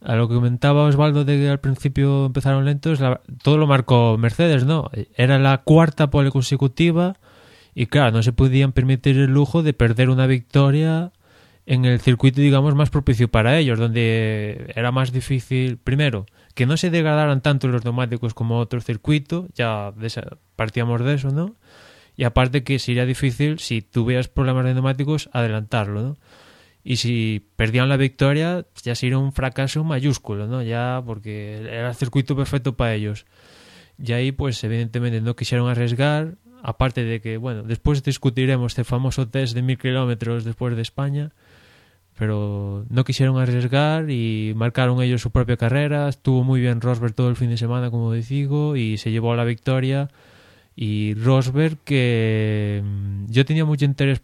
[0.00, 3.00] A lo que comentaba Osvaldo de que al principio empezaron lentos,
[3.42, 4.90] todo lo marcó Mercedes, ¿no?
[5.16, 7.16] Era la cuarta pole consecutiva
[7.74, 11.12] y claro, no se podían permitir el lujo de perder una victoria
[11.66, 16.76] en el circuito, digamos, más propicio para ellos, donde era más difícil, primero, que no
[16.76, 19.92] se degradaran tanto los neumáticos como otro circuito, ya
[20.56, 21.56] partíamos de eso, ¿no?
[22.16, 26.16] Y aparte que sería difícil, si tuvieras problemas de neumáticos, adelantarlo, ¿no?
[26.84, 30.62] Y si perdían la victoria, ya sería un fracaso mayúsculo, ¿no?
[30.62, 33.24] Ya porque era el circuito perfecto para ellos.
[33.98, 39.28] Y ahí, pues, evidentemente no quisieron arriesgar, aparte de que, bueno, después discutiremos este famoso
[39.28, 41.32] test de mil kilómetros después de España,
[42.18, 46.08] pero no quisieron arriesgar y marcaron ellos su propia carrera.
[46.08, 49.36] Estuvo muy bien Rosberg todo el fin de semana, como digo, y se llevó a
[49.36, 50.10] la victoria.
[50.76, 54.22] Y Rosberg, que mm, yo tenía mucho interés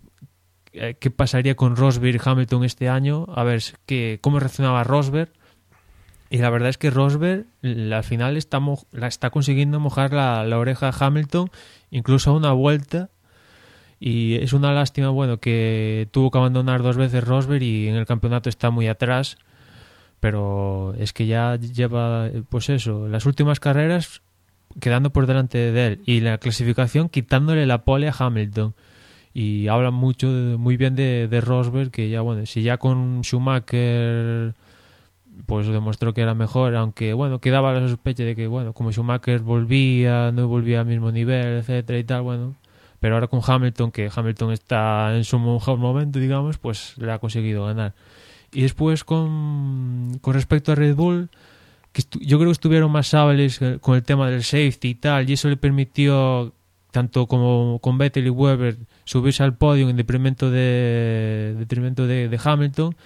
[0.72, 5.32] eh, qué pasaría con Rosberg y Hamilton este año, a ver que, cómo reaccionaba Rosberg.
[6.28, 8.60] Y la verdad es que Rosberg al final está,
[8.92, 11.50] la está consiguiendo mojar la, la oreja a Hamilton
[11.90, 13.10] incluso a una vuelta.
[13.98, 18.06] Y es una lástima, bueno, que tuvo que abandonar dos veces Rosberg y en el
[18.06, 19.38] campeonato está muy atrás.
[20.20, 24.22] Pero es que ya lleva, pues eso, las últimas carreras
[24.78, 28.74] quedando por delante de él y la clasificación quitándole la pole a Hamilton.
[29.32, 34.54] Y hablan mucho, muy bien de, de Rosberg, que ya, bueno, si ya con Schumacher
[35.46, 39.40] pues demostró que era mejor, aunque bueno, quedaba la sospecha de que bueno, como Schumacher
[39.40, 42.54] volvía, no volvía al mismo nivel, etcétera y tal, bueno,
[43.00, 47.18] pero ahora con Hamilton, que Hamilton está en su mejor momento, digamos, pues le ha
[47.18, 47.94] conseguido ganar.
[48.52, 51.30] Y después con, con respecto a Red Bull,
[51.92, 55.34] que yo creo que estuvieron más hábiles con el tema del safety y tal, y
[55.34, 56.54] eso le permitió
[56.90, 62.40] tanto como con Vettel y Weber subirse al podio en detrimento de, detrimento de, de
[62.42, 62.96] Hamilton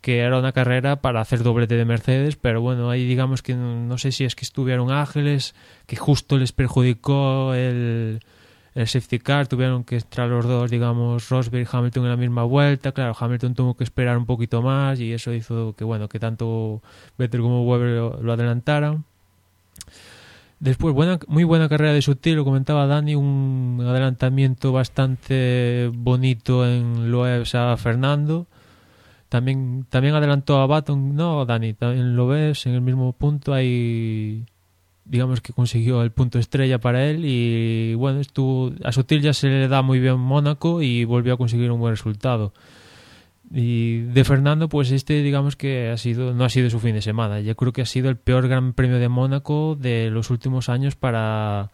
[0.00, 3.98] que era una carrera para hacer doblete de Mercedes, pero bueno, ahí digamos que no
[3.98, 5.54] sé si es que estuvieron ágiles,
[5.86, 8.20] que justo les perjudicó el,
[8.80, 12.44] el safety car, tuvieron que entrar los dos, digamos, Rosberg y Hamilton en la misma
[12.44, 16.18] vuelta, claro, Hamilton tuvo que esperar un poquito más y eso hizo que, bueno, que
[16.20, 16.82] tanto
[17.18, 19.04] Vettel como Weber lo, adelantaran.
[20.60, 27.10] Después, buena, muy buena carrera de Sutil, lo comentaba Dani, un adelantamiento bastante bonito en
[27.10, 28.46] Loebs a Fernando
[29.28, 31.74] también, también adelantó a Baton, ¿no, Dani?
[31.74, 33.52] También lo ves en el mismo punto.
[33.52, 34.46] Hay,
[35.08, 37.24] digamos que consiguió el punto estrella para él.
[37.24, 41.38] Y bueno, estuvo, a Sutil ya se le da muy bien Mónaco y volvió a
[41.38, 42.52] conseguir un buen resultado.
[43.50, 47.02] Y de Fernando, pues este, digamos que ha sido, no ha sido su fin de
[47.02, 47.40] semana.
[47.40, 50.96] Yo creo que ha sido el peor Gran Premio de Mónaco de los últimos años
[50.96, 51.70] para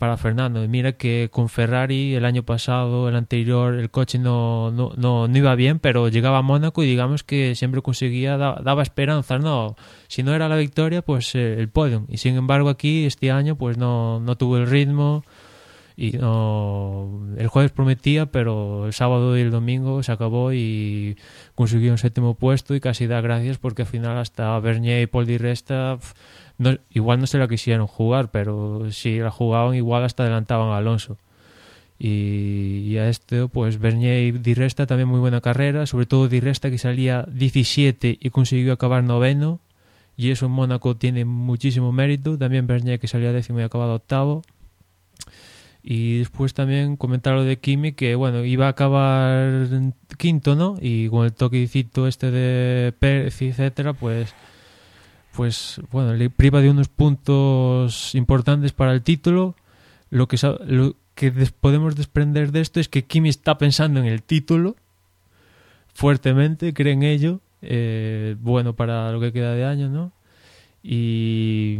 [0.00, 0.66] para Fernando.
[0.66, 5.54] Mira que con Ferrari el año pasado, el anterior, el coche no, no, no, iba
[5.56, 9.38] bien, pero llegaba a Mónaco y digamos que siempre conseguía, daba, esperanza.
[9.38, 9.76] No,
[10.08, 12.06] si no era la victoria, pues eh, el podium.
[12.08, 15.22] Y sin embargo aquí este año pues no, no tuvo el ritmo
[15.96, 21.16] y no, el jueves prometía, pero el sábado y el domingo se acabó y
[21.54, 25.26] consiguió un séptimo puesto y casi da gracias porque al final hasta Bernier y Paul
[25.26, 25.98] Di Resta
[26.90, 31.18] igual no se la quisieron jugar, pero si la jugaban igual hasta adelantaban a Alonso.
[32.02, 36.40] Y, a este, pues Bernier y Di Resta también muy buena carrera, sobre todo Di
[36.40, 39.60] Resta que salía 17 y consiguió acabar noveno,
[40.20, 42.36] y eso en Mónaco tiene muchísimo mérito.
[42.36, 44.42] También Bernier que salía décimo y acabado octavo.
[45.82, 49.66] Y después también comentar lo de Kimi, que bueno, iba a acabar
[50.18, 50.76] quinto, ¿no?
[50.80, 54.34] Y con el toquecito este de Pérez, etcétera, pues
[55.32, 59.54] pues bueno, le priva de unos puntos importantes para el título.
[60.10, 64.22] Lo que, lo que podemos desprender de esto es que Kimi está pensando en el
[64.22, 64.76] título
[65.94, 67.40] fuertemente, cree en ello.
[67.62, 70.12] Eh, bueno, para lo que queda de año, ¿no?
[70.82, 71.78] Y,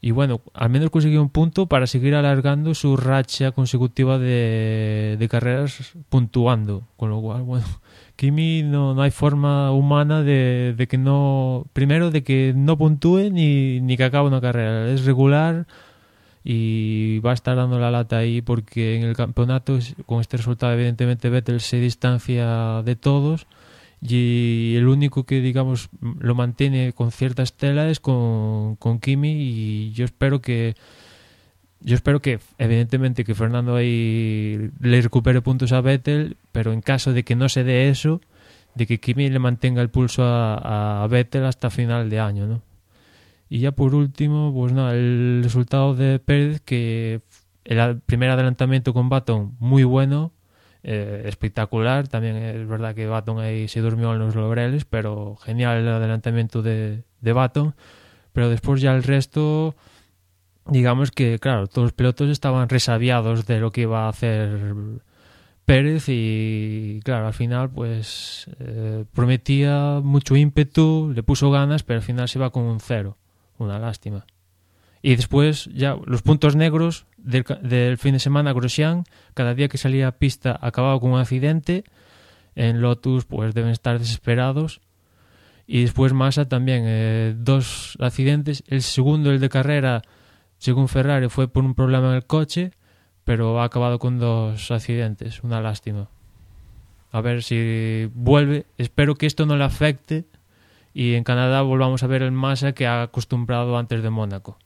[0.00, 5.92] y bueno, al menos consiguió un punto para seguir alargando su racha consecutiva de, carreras
[6.08, 6.82] puntuando.
[6.96, 7.66] Con lo cual, bueno,
[8.16, 13.30] Kimi no, no hay forma humana de, de, que no, primero de que no puntúe
[13.30, 14.88] ni, ni que acabe una carrera.
[14.90, 15.66] Es regular
[16.44, 20.72] y va a estar dando la lata ahí porque en el campeonato con este resultado
[20.72, 23.46] evidentemente Vettel se distancia de todos
[24.02, 29.92] y el único que digamos lo mantiene con cierta estela es con, con Kimi y
[29.92, 30.74] yo espero que
[31.80, 37.12] yo espero que evidentemente que Fernando ahí le recupere puntos a Vettel pero en caso
[37.12, 38.20] de que no se dé eso
[38.74, 42.62] de que Kimi le mantenga el pulso a, a Vettel hasta final de año ¿no?
[43.52, 47.20] Y ya por último, pues nada, el resultado de Pérez, que
[47.64, 50.32] el primer adelantamiento con Baton muy bueno,
[50.82, 52.08] eh, espectacular.
[52.08, 56.62] También es verdad que Baton ahí se durmió en los laureles, pero genial el adelantamiento
[56.62, 57.74] de, de Baton.
[58.32, 59.74] Pero después ya el resto,
[60.66, 64.74] digamos que, claro, todos los pilotos estaban resabiados de lo que iba a hacer
[65.64, 72.04] Pérez y, claro, al final, pues eh, prometía mucho ímpetu, le puso ganas, pero al
[72.04, 73.16] final se va con un cero
[73.58, 74.26] una lástima.
[75.02, 79.04] Y después, ya los puntos negros del, fin de semana, Grosjean,
[79.34, 81.84] cada día que salía a pista acababa con un accidente.
[82.54, 84.80] En Lotus, pues deben estar desesperados.
[85.66, 88.64] Y después Massa también, eh, dos accidentes.
[88.66, 90.02] El segundo, el de carrera,
[90.58, 92.72] según Ferrari, fue por un problema en el coche,
[93.24, 95.42] pero ha acabado con dos accidentes.
[95.42, 96.08] Una lástima.
[97.10, 98.66] A ver si vuelve.
[98.78, 100.24] Espero que esto no le afecte
[100.94, 104.58] y en Canadá volvamos a ver el Massa que ha acostumbrado antes de Mónaco.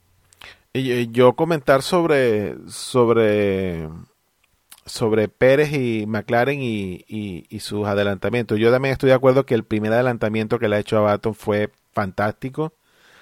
[0.83, 3.87] Yo comentar sobre sobre
[4.85, 8.57] sobre Pérez y McLaren y, y, sus adelantamientos.
[8.57, 11.35] Yo también estoy de acuerdo que el primer adelantamiento que le ha hecho a Baton
[11.35, 12.73] fue fantástico.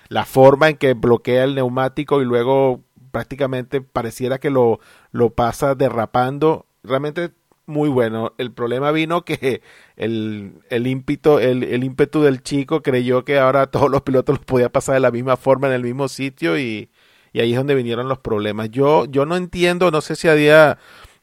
[0.08, 4.80] La forma en que bloquea el neumático y luego prácticamente pareciera que lo,
[5.12, 6.68] lo pasa derrapando.
[6.84, 7.32] Realmente
[7.66, 8.34] muy bueno.
[8.38, 9.64] El problema vino que
[9.96, 14.46] el, el, ímpetu, el, el, ímpetu del chico creyó que ahora todos los pilotos los
[14.46, 16.90] podía pasar de la misma forma en el mismo sitio y,
[17.36, 18.72] y ahí es donde vinieron los problemas.
[18.72, 20.78] Yo, yo no entiendo, no sé si a día,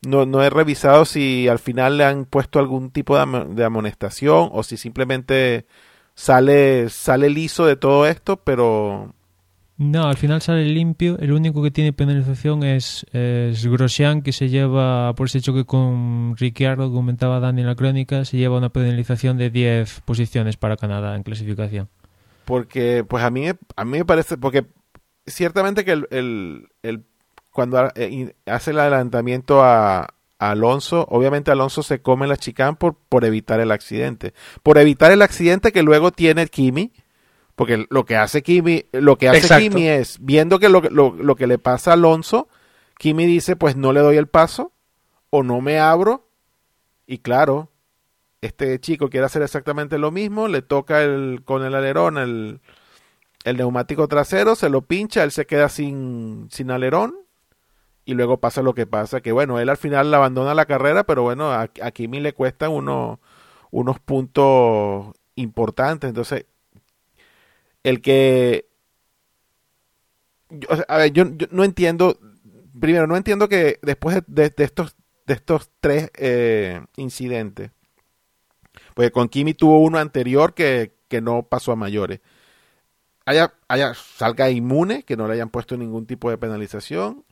[0.07, 4.51] no, no he revisado si al final le han puesto algún tipo de, de amonestación
[4.53, 5.65] o si simplemente
[6.15, 9.15] sale, sale liso de todo esto, pero
[9.79, 11.19] no, al final sale limpio.
[11.19, 16.37] El único que tiene penalización es, es Grosjean, que se lleva, por ese choque con
[16.37, 21.17] Ricciardo, comentaba Dani en la crónica, se lleva una penalización de 10 posiciones para Canadá
[21.17, 21.89] en clasificación.
[22.45, 24.67] Porque, pues a mí, a mí me parece, porque
[25.27, 27.05] ciertamente que el, el,
[27.51, 33.25] cuando eh, hace el adelantamiento a, Alonso, obviamente Alonso se come la chicane por, por
[33.25, 34.35] evitar el accidente.
[34.65, 36.91] Por evitar el accidente que luego tiene Kimi
[37.55, 41.47] porque lo que hace Kimi, lo que hace Kimi es, viendo que lo, lo, que
[41.47, 42.49] le pasa a Alonso,
[42.99, 44.73] Kimi dice, pues no le doy el paso,
[45.31, 46.29] o no me abro,
[47.07, 47.69] y claro,
[48.41, 52.61] este chico quiere hacer exactamente lo mismo, le toca el, con el alerón el,
[53.45, 57.15] el neumático trasero, se lo pincha, él se queda sin, sin alerón,
[58.05, 61.23] y luego pasa lo que pasa, que bueno, él al final abandona la carrera, pero
[61.23, 63.21] bueno, a, Kimi le cuesta uno,
[63.71, 66.47] unos puntos importantes, entonces
[67.83, 68.69] el que...
[70.89, 72.19] a ver, yo, no entiendo,
[72.79, 77.71] primero, no entiendo que después de, estos, de estos tres eh, incidentes,
[78.95, 82.21] pues con Kimi tuvo uno anterior que, que no pasó a mayores,
[83.25, 87.25] haya, salga inmune, que no le hayan puesto ningún tipo de penalización,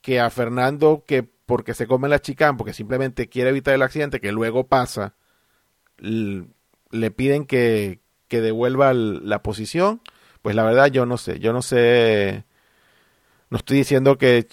[0.00, 4.20] que a Fernando, que porque se come la chicán, porque simplemente quiere evitar el accidente,
[4.20, 5.14] que luego pasa,
[5.98, 10.00] le piden que, que devuelva la posición,
[10.42, 12.44] pues la verdad yo no sé, yo no sé,
[13.50, 14.46] no estoy diciendo que,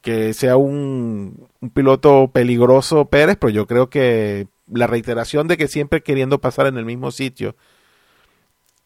[0.00, 5.68] que sea un, un, piloto peligroso Pérez, pero yo creo que la reiteración de que
[5.68, 7.56] siempre queriendo pasar en el mismo sitio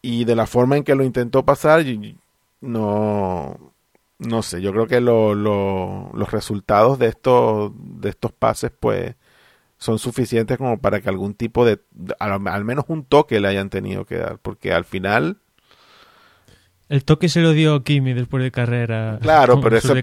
[0.01, 1.85] y de la forma en que lo intentó pasar,
[2.61, 3.73] no,
[4.19, 9.15] no sé, yo creo que lo, lo, los resultados de estos, de estos pases, pues,
[9.77, 11.79] son suficientes como para que algún tipo de,
[12.19, 15.37] al, menos un toque le hayan tenido que dar, porque al final...
[16.87, 19.17] El toque se lo dio Kimi después de carrera.
[19.21, 20.01] Claro, pero, ese,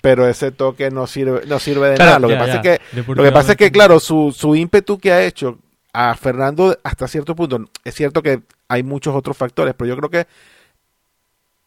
[0.00, 2.20] pero, ese toque no sirve, no sirve de nada.
[2.20, 2.80] Lo que pasa es que,
[3.12, 5.58] lo que pasa es que, claro, su, su ímpetu que ha hecho
[5.92, 10.10] a Fernando hasta cierto punto, es cierto que hay muchos otros factores, pero yo creo
[10.10, 10.26] que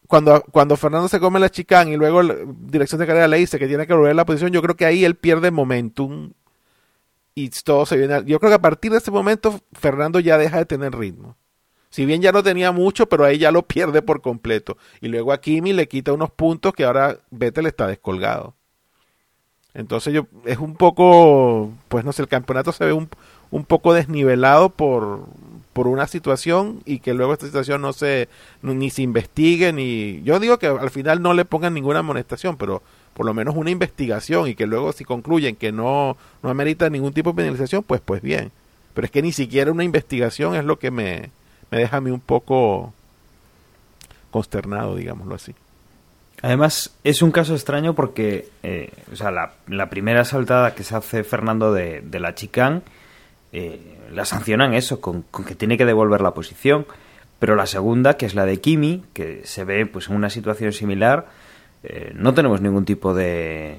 [0.06, 3.58] cuando, cuando Fernando se come la chicán y luego la dirección de carrera le dice
[3.58, 6.32] que tiene que volver a la posición, yo creo que ahí él pierde momentum
[7.34, 8.22] y todo se viene.
[8.24, 11.36] Yo creo que a partir de ese momento Fernando ya deja de tener ritmo.
[11.90, 14.76] Si bien ya no tenía mucho, pero ahí ya lo pierde por completo.
[15.00, 18.54] Y luego a Kimi le quita unos puntos que ahora Vettel está descolgado.
[19.74, 23.10] Entonces yo es un poco, pues no sé, el campeonato se ve un,
[23.50, 25.24] un poco desnivelado por,
[25.76, 28.30] por una situación y que luego esta situación no se
[28.62, 32.82] ni se investigue ni yo digo que al final no le pongan ninguna amonestación pero
[33.12, 37.12] por lo menos una investigación y que luego si concluyen que no no amerita ningún
[37.12, 38.52] tipo de penalización pues pues bien.
[38.94, 41.28] Pero es que ni siquiera una investigación es lo que me,
[41.70, 42.94] me deja a mí un poco
[44.30, 45.54] consternado digámoslo así.
[46.40, 50.96] Además, es un caso extraño porque eh, o sea, la, la, primera saltada que se
[50.96, 52.82] hace Fernando de, de la chicán
[53.52, 56.86] eh, la sancionan eso, con, que tiene que devolver la posición.
[57.38, 60.72] Pero la segunda, que es la de Kimi, que se ve pues en una situación
[60.72, 61.26] similar,
[61.82, 63.76] eh, no tenemos ningún tipo de,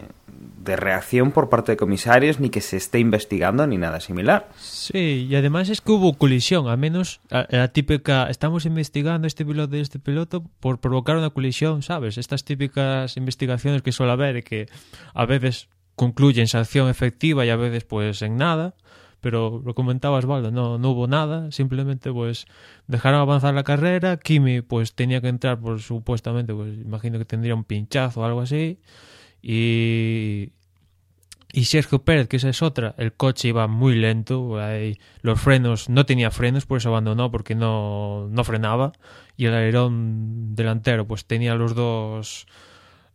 [0.68, 4.50] de reacción por parte de comisarios, ni que se esté investigando, ni nada similar.
[4.58, 9.76] Sí, y además es que hubo colisión, al menos la típica, estamos investigando este piloto
[9.76, 12.18] y este piloto por provocar una colisión, ¿sabes?
[12.18, 14.68] Estas típicas investigaciones que suele haber que
[15.14, 18.76] a veces concluyen sanción efectiva y a veces pues en nada
[19.22, 22.46] pero lo comentaba Osvaldo, no, no hubo nada, simplemente pues
[22.88, 27.56] dejaron avanzar la carrera, Kimi pues tenía que entrar, por supuestamente, pues imagino que tendría
[27.56, 28.80] un pinchazo o algo así,
[29.42, 30.52] y,
[31.52, 34.58] y Sergio Pérez, que esa es otra, el coche iba muy lento,
[35.22, 38.94] los frenos, no tenía frenos, por eso abandonó, porque no, no frenaba,
[39.36, 42.48] y el alerón delantero pues tenía los dos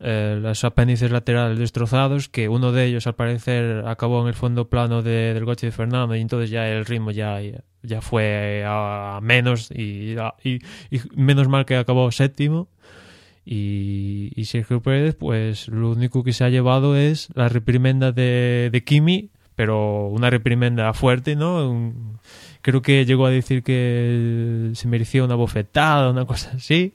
[0.03, 4.69] eh, los apéndices laterales destrozados, que uno de ellos al parecer acabó en el fondo
[4.69, 7.41] plano del coche de Fernando y entonces ya el ritmo ya,
[7.83, 10.61] ya fue a, menos y, y,
[11.15, 12.69] menos mal que acabó séptimo.
[13.45, 18.71] Y, y, Sergio Pérez, pues lo único que se ha llevado es la reprimenda de,
[18.71, 21.93] de Kimi, pero una reprimenda fuerte, ¿no?
[22.63, 26.95] creo que llegó a decir que se merecía una bofetada, una cosa así.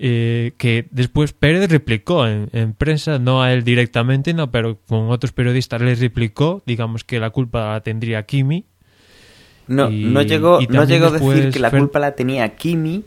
[0.00, 5.32] Eh, que después Pérez replicó en, prensa, no a él directamente, no, pero con otros
[5.32, 8.64] periodistas le replicó, digamos que la culpa la tendría Kimi.
[9.66, 13.02] No, no llegó, no llegó a decir que la culpa la tenía Kimi,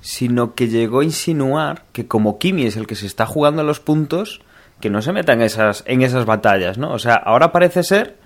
[0.00, 3.78] sino que llegó a insinuar que como Kimi es el que se está jugando los
[3.78, 4.40] puntos,
[4.80, 6.92] que no se metan en esas, en esas batallas, ¿no?
[6.92, 8.16] O sea, ahora parece ser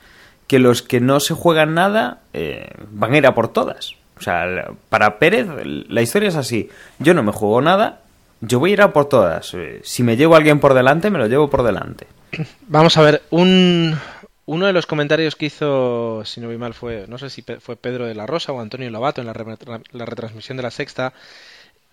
[0.47, 3.98] que los que no se juegan nada eh, van a ir a por todas.
[4.19, 6.69] O sea, para Pérez la historia es así.
[6.99, 8.01] Yo no me juego nada,
[8.41, 9.53] yo voy a ir a por todas.
[9.55, 12.07] Eh, si me llevo alguien por delante, me lo llevo por delante.
[12.69, 13.99] Vamos a ver, un,
[14.47, 17.77] uno de los comentarios que hizo, si no vi mal, fue, no sé si fue
[17.77, 21.13] Pedro de la Rosa o Antonio Lavato en la, retransmisión de la sexta,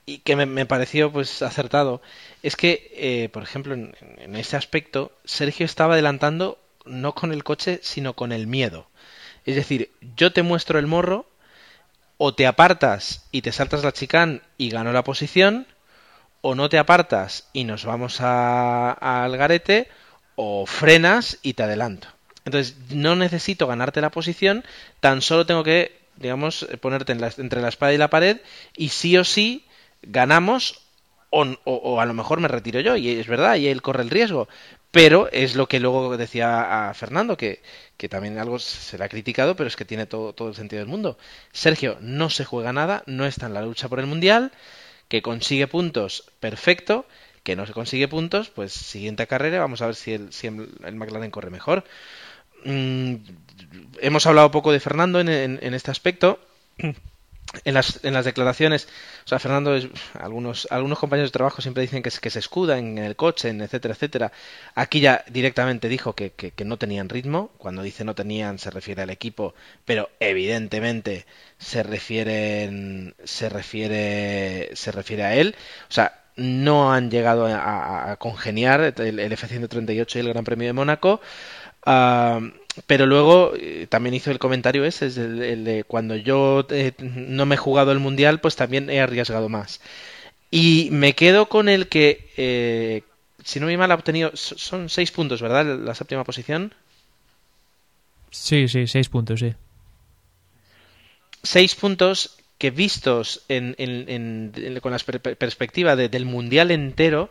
[0.06, 2.02] y que me, pareció pues acertado,
[2.44, 7.44] es que, eh, por ejemplo, en, en ese aspecto, Sergio estaba adelantando no con el
[7.44, 8.86] coche, sino con el miedo.
[9.46, 11.26] Es decir, yo te muestro el morro,
[12.18, 15.68] o te apartas y te saltas la chicán y gano la posición,
[16.42, 19.90] o no te apartas y nos vamos al garete,
[20.36, 22.08] o frenas y te adelanto.
[22.46, 24.64] Entonces, no necesito ganarte la posición,
[25.00, 28.38] tan solo tengo que, digamos, ponerte entre la espada y la pared,
[28.78, 29.66] y sí o sí
[30.04, 30.82] ganamos,
[31.32, 34.12] o, o, a lo mejor me retiro yo, y es verdad, y él corre el
[34.12, 34.48] riesgo.
[34.96, 37.62] Pero es lo que luego decía a Fernando, que,
[37.98, 40.80] que también algo se le ha criticado, pero es que tiene todo, todo el sentido
[40.80, 41.18] del mundo.
[41.52, 44.54] Sergio no se juega nada, no está en la lucha por el Mundial,
[45.10, 47.06] que consigue puntos, perfecto,
[47.44, 50.96] que no se consigue puntos, pues siguiente carrera, vamos a ver si el, si el
[50.96, 51.84] McLaren corre mejor.
[52.64, 53.16] Mm,
[54.00, 56.40] hemos hablado poco de Fernando en, en este aspecto
[57.64, 58.88] en las, en las declaraciones,
[59.26, 59.78] o sea, Fernando,
[60.20, 63.62] algunos, algunos compañeros de trabajo siempre dicen que, que se escuda en el coche, en
[63.62, 64.32] etcétera, etcétera.
[64.76, 67.52] Aquí ya directamente dijo que, que, no tenían ritmo.
[67.58, 69.54] Cuando dice no tenían, se refiere al equipo,
[69.86, 71.26] pero evidentemente
[71.58, 75.56] se refieren, se refiere, se refiere a él.
[75.90, 80.74] O sea, no han llegado a, congeniar el, el F-138 y el Gran Premio de
[80.74, 81.22] Mónaco.
[81.86, 82.42] Ah,
[82.88, 87.46] pero luego eh, también hizo el comentario ese, es el, de cuando yo eh, no
[87.46, 89.80] me he jugado el mundial, pues también he arriesgado más.
[90.52, 93.04] Y me quedo con el que, eh,
[93.44, 95.80] si no me mal, ha obtenido, son seis puntos, ¿verdad?
[95.80, 96.74] La séptima posición.
[98.32, 99.54] Sí, sí, seis puntos, sí.
[101.44, 107.30] Seis puntos que vistos en, con la perspectiva del mundial entero,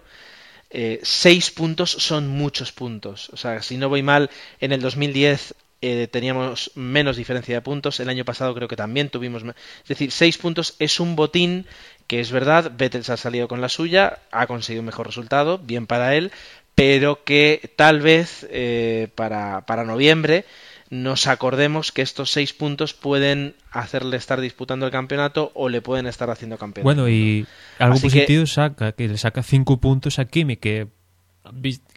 [0.76, 3.30] eh, seis puntos son muchos puntos.
[3.30, 4.28] O sea, si no voy mal,
[4.60, 8.00] en el 2010 eh, teníamos menos diferencia de puntos.
[8.00, 9.44] El año pasado creo que también tuvimos.
[9.44, 11.66] Es decir, seis puntos es un botín
[12.08, 12.72] que es verdad.
[12.76, 16.32] Vettel se ha salido con la suya, ha conseguido un mejor resultado, bien para él,
[16.74, 20.44] pero que tal vez eh, para, para noviembre
[20.90, 26.06] nos acordemos que estos seis puntos pueden hacerle estar disputando el campeonato o le pueden
[26.06, 26.84] estar haciendo campeón.
[26.84, 27.46] Bueno, y
[27.78, 30.88] algo positivo saca, que le saca cinco puntos a Kimi, que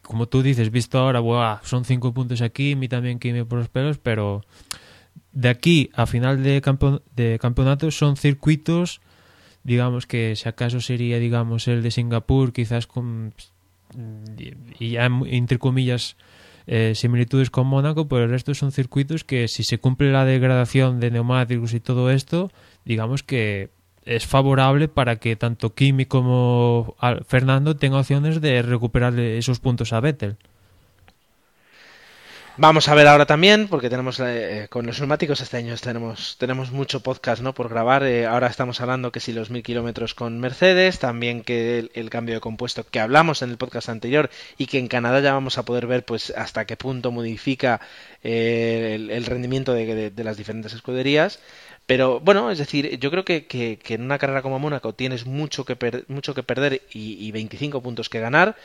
[0.02, 3.98] como tú dices, visto ahora, son cinco puntos a Kimi, también Kimi por los pelos,
[3.98, 4.44] pero
[5.32, 9.02] de aquí a final de, campo, de campeonato son circuitos,
[9.64, 13.34] digamos que si acaso sería, digamos, el de Singapur, quizás con,
[14.80, 16.18] y ya entre comillas,
[16.68, 21.00] eh, similitudes con Mónaco, pero el resto son circuitos que si se cumple la degradación
[21.00, 22.52] de neumáticos y todo esto,
[22.86, 23.70] digamos que
[24.06, 26.96] es favorable para que tanto Kimi como
[27.28, 30.38] Fernando tengan opciones de recuperar esos puntos a Vettel.
[32.60, 36.72] Vamos a ver ahora también, porque tenemos eh, con los neumáticos este año tenemos, tenemos
[36.72, 37.54] mucho podcast ¿no?
[37.54, 38.02] por grabar.
[38.04, 42.34] Eh, ahora estamos hablando que si los mil kilómetros con Mercedes, también que el, cambio
[42.34, 45.66] de compuesto que hablamos en el podcast anterior y que en Canadá ya vamos a
[45.66, 47.80] poder ver pues hasta qué punto modifica
[48.24, 51.40] eh, el, rendimiento de, las diferentes escuderías.
[51.86, 55.64] Pero bueno, es decir, yo creo que, que, en una carrera como Mónaco tienes mucho
[55.64, 58.56] que, mucho que perder y, y 25 puntos que ganar.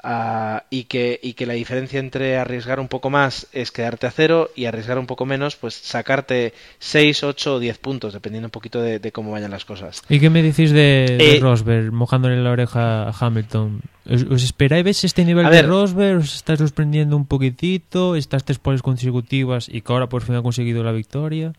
[0.00, 4.12] Ah, y, que, y que la diferencia entre arriesgar un poco más es quedarte a
[4.12, 8.52] cero y arriesgar un poco menos, pues sacarte 6, 8 o 10 puntos, dependiendo un
[8.52, 10.02] poquito de, cómo vayan las cosas.
[10.08, 13.80] ¿Y qué me decís de, eh, Rosberg mojándole la oreja a Hamilton?
[14.08, 16.18] ¿Os, esperáis este nivel de Rosberg?
[16.20, 18.14] ¿Os estás sorprendiendo un poquitito?
[18.14, 21.54] ¿Estas tres poles consecutivas y que ahora por fin ha conseguido la victoria?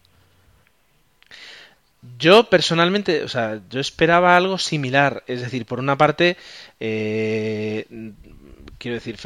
[2.17, 5.23] Yo personalmente, o sea, yo esperaba algo similar.
[5.27, 6.37] Es decir, por una parte,
[6.79, 7.85] eh,
[8.77, 9.17] quiero decir,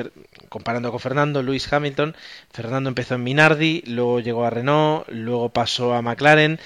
[0.49, 2.15] comparando con Fernando, Luis Hamilton,
[2.51, 6.59] Fernando empezó en Minardi, luego llegó a Renault, luego pasó a McLaren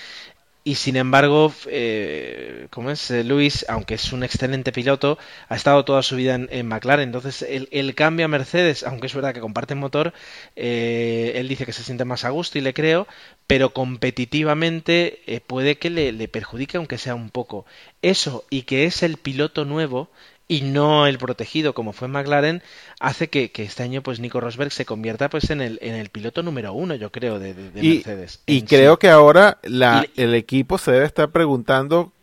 [0.68, 5.86] y sin embargo, eh, como es eh, Luis, aunque es un excelente piloto, ha estado
[5.86, 7.08] toda su vida en, McLaren.
[7.08, 10.12] Entonces, el, cambio a Mercedes, aunque es verdad que comparten motor,
[10.58, 13.08] eh, él dice que se siente más a gusto y le creo,
[13.48, 17.66] pero competitivamente eh, puede que le, le perjudique, aunque sea un poco.
[18.02, 20.10] Eso y que es el piloto nuevo
[20.48, 22.64] y no el protegido como fue McLaren
[23.00, 26.42] hace que, este año pues Nico Rosberg se convierta pues en el, en el piloto
[26.44, 31.06] número uno yo creo de, Mercedes y creo que ahora la, el equipo se debe
[31.06, 32.14] estar preguntando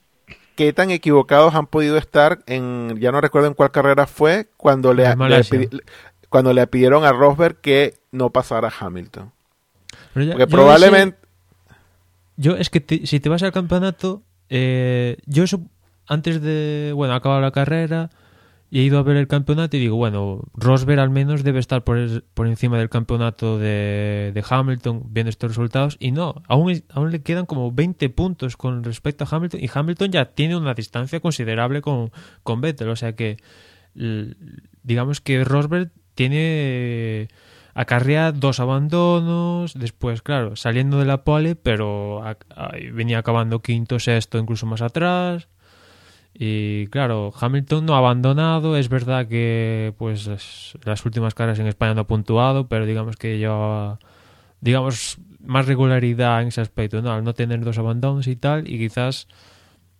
[0.56, 4.94] qué tan equivocados han podido estar en ya no recuerdo en cuál carrera fue cuando
[4.94, 5.04] le,
[6.30, 9.32] cuando le pidieron a Rosberg que no pasara a Hamilton
[10.14, 11.18] porque probablemente
[12.36, 15.60] yo es que si te vas al campeonato eh, yo eso
[16.06, 18.10] antes de, bueno, acabado la carrera
[18.70, 21.84] y he ido a ver el campeonato y digo, bueno, Rosberg al menos debe estar
[21.84, 27.12] por, por encima del campeonato de, de, Hamilton viendo estos resultados y no, aún, aún
[27.12, 31.20] le quedan como 20 puntos con respecto a Hamilton y Hamilton ya tiene una distancia
[31.20, 32.10] considerable con,
[32.42, 33.36] con Vettel, o sea que
[34.82, 37.28] digamos que Rosberg tiene
[37.74, 42.22] acarrea dos abandonos, después, claro, saliendo de la pole, pero
[42.92, 45.48] venía acabando quinto, sexto, incluso más atrás.
[46.36, 50.28] Y claro, Hamilton no ha abandonado, es verdad que pues
[50.84, 54.00] las últimas carreras en España no ha puntuado, pero digamos que lleva
[54.60, 57.12] digamos más regularidad en ese aspecto, ¿no?
[57.12, 59.28] Al no tener dos abandonos y tal, y quizás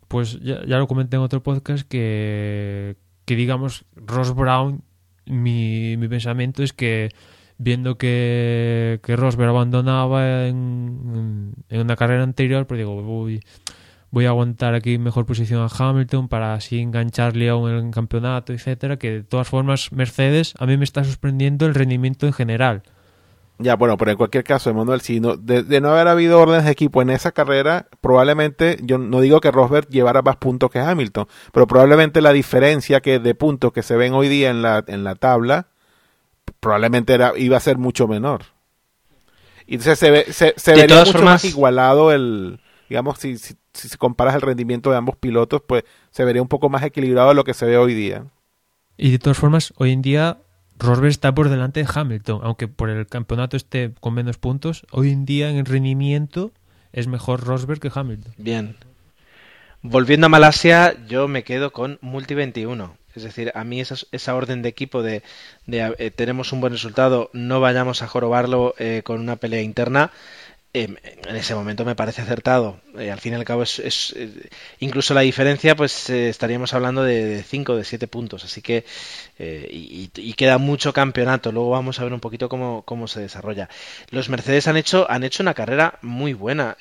[0.08, 4.82] pues ya, lo comenté en otro podcast que, que digamos Ross Brown
[5.26, 7.10] mi, mi pensamiento es que
[7.58, 13.40] viendo que, que Rosberg abandonaba en, en, una carrera anterior, pues digo, uy,
[14.14, 18.52] voy a aguantar aquí mejor posición a Hamilton para así engancharle aún en el campeonato,
[18.52, 22.84] etcétera, que de todas formas Mercedes a mí me está sorprendiendo el rendimiento en general.
[23.58, 26.70] Ya, bueno, pero en cualquier caso, Emanuel, si no, de, no haber habido órdenes de
[26.70, 31.26] equipo en esa carrera, probablemente, yo no digo que Rosberg llevara más puntos que Hamilton,
[31.52, 35.02] pero probablemente la diferencia que de puntos que se ven hoy día en la, en
[35.02, 35.66] la tabla,
[36.60, 38.42] probablemente era, iba a ser mucho menor.
[39.66, 44.34] Y entonces se, ve, se, vería mucho más igualado el, digamos, si, si, si comparas
[44.34, 47.54] el rendimiento de ambos pilotos, pues se vería un poco más equilibrado de lo que
[47.54, 48.26] se ve hoy día.
[48.96, 50.38] Y de todas formas, hoy en día
[50.78, 55.10] Rosberg está por delante de Hamilton, aunque por el campeonato esté con menos puntos, hoy
[55.10, 56.52] en día en el rendimiento
[56.92, 58.34] es mejor Rosberg que Hamilton.
[58.36, 58.76] Bien.
[59.82, 62.96] Volviendo a Malasia, yo me quedo con Multi 21.
[63.14, 65.22] Es decir, a mí esa, esa orden de equipo de,
[65.68, 70.10] eh, tenemos un buen resultado, no vayamos a jorobarlo eh, con una pelea interna,
[70.74, 72.80] en ese momento me parece acertado.
[72.98, 74.48] Eh, al fin y al cabo, es, eh,
[74.80, 78.44] incluso la diferencia, pues eh, estaríamos hablando de 5 de 7 puntos.
[78.44, 78.84] Así que,
[79.38, 81.52] y, queda mucho campeonato.
[81.52, 83.68] Luego vamos a ver un poquito cómo, se desarrolla.
[84.10, 86.76] Los Mercedes han hecho, han hecho una carrera muy buena.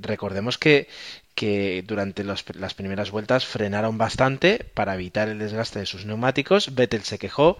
[0.00, 0.86] recordemos que,
[1.34, 6.76] que durante las primeras vueltas frenaron bastante para evitar el desgaste de sus neumáticos.
[6.76, 7.58] Vettel se quejó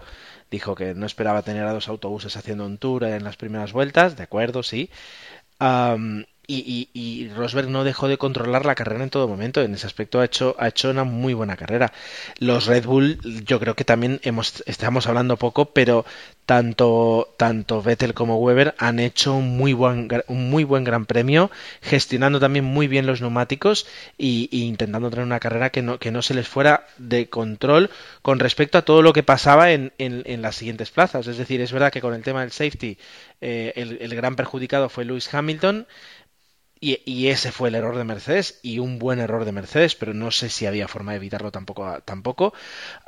[0.51, 4.15] dijo que no esperaba tener a dos autobuses haciendo un tour en las primeras vueltas,
[4.17, 4.89] de acuerdo, sí.
[6.47, 9.61] Y, Rosberg no dejó de controlar la carrera en todo momento.
[9.61, 11.91] En ese aspecto ha hecho, ha hecho una muy buena carrera.
[12.39, 16.05] Los Red Bull, yo creo que también hemos, estamos hablando poco, pero
[16.45, 21.49] tanto, tanto Vettel como Weber han hecho un muy buen, un muy buen gran premio,
[21.81, 23.87] gestionando también muy bien los neumáticos
[24.17, 27.89] y, intentando tener una carrera que no, que no se les fuera de control
[28.21, 31.27] con respecto a todo lo que pasaba en, en, las siguientes plazas.
[31.27, 32.97] Es decir, es verdad que con el tema del safety
[33.41, 35.87] eh, el, el gran perjudicado fue Lewis Hamilton.
[36.87, 40.29] Y, ese fue el error de Mercedes y un buen error de Mercedes, pero no
[40.29, 41.99] sé si había forma de evitarlo tampoco.
[42.05, 42.53] tampoco.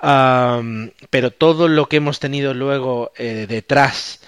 [0.01, 4.19] pero todo lo que hemos tenido luego eh, detrás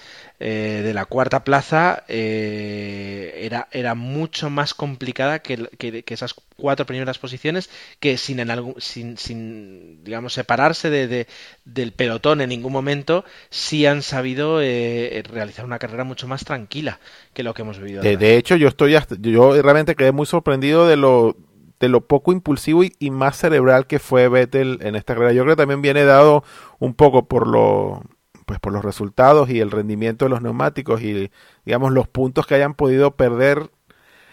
[0.42, 5.68] eh, de la cuarta plaza eh, era, era mucho más complicada que,
[6.06, 7.68] esas cuatro primeras posiciones
[8.00, 11.26] que sin, en algún, sin, sin digamos separarse de,
[11.66, 17.00] del pelotón en ningún momento sí han sabido eh, realizar una carrera mucho más tranquila
[17.34, 18.00] que lo que hemos vivido.
[18.00, 21.36] De, hecho yo estoy yo realmente quedé muy sorprendido de lo
[21.80, 25.32] de lo poco impulsivo y, y, más cerebral que fue Vettel en esta carrera.
[25.34, 26.44] Yo creo que también viene dado
[26.78, 28.04] un poco por lo
[28.50, 31.30] pues por los resultados y el rendimiento de los neumáticos y
[31.64, 33.70] digamos los puntos que hayan podido perder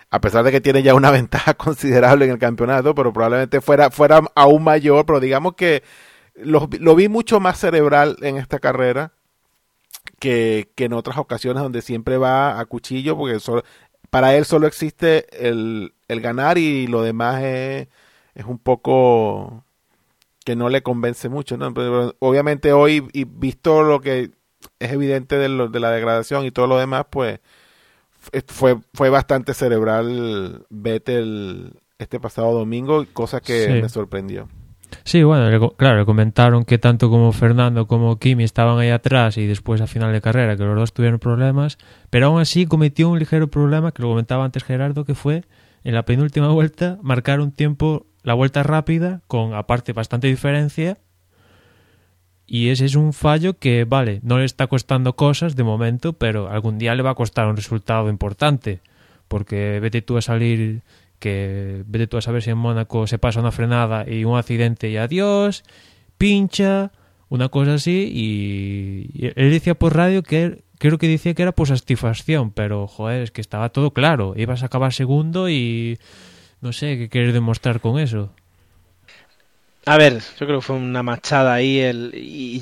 [0.10, 3.92] a pesar de que tiene ya una ventaja considerable en el campeonato, pero probablemente fuera,
[3.92, 5.84] fuera aún mayor, pero digamos que
[6.34, 9.12] lo, lo vi mucho más cerebral en esta carrera
[10.18, 13.38] que, que, en otras ocasiones donde siempre va a cuchillo, porque
[14.10, 17.88] para él solo existe el, el ganar y lo demás es,
[18.34, 19.64] es un poco
[20.48, 21.74] que no le convence mucho, ¿no?
[21.74, 24.32] Pero obviamente hoy, y visto lo que
[24.80, 27.42] es evidente de, lo, de la degradación y todo lo demás, pues
[28.48, 34.48] fue, fue bastante cerebral Vettel este pasado domingo, cosa que me sorprendió.
[35.04, 39.48] Sí, bueno, claro, le comentaron que tanto como Fernando como Kimi estaban ahí atrás y
[39.48, 41.78] después a final de carrera que los dos tuvieron problemas,
[42.10, 45.44] pero aún así cometió un ligero problema, que lo comentaba antes Gerardo, que fue
[45.84, 50.98] en la penúltima vuelta marcar un tiempo la vuelta rápida con aparte bastante diferencia
[52.46, 56.50] y ese es un fallo que, vale, no le está costando cosas de momento, pero
[56.50, 58.82] algún día le va a costar un resultado importante.
[59.30, 60.82] Porque vete tú a salir,
[61.20, 64.90] que vete tú a saber si en Mónaco se pasa una frenada y un accidente
[64.90, 65.64] y adiós,
[66.18, 66.92] pincha,
[67.30, 68.12] una cosa así.
[68.14, 73.22] Y, él decía por radio que creo que decía que era por satisfacción, pero joder,
[73.22, 74.34] es que estaba todo claro.
[74.36, 75.98] Ibas a acabar segundo y
[76.62, 78.32] no sé qué quieres demostrar con eso.
[79.86, 82.62] A ver, yo creo que fue una machada ahí el, y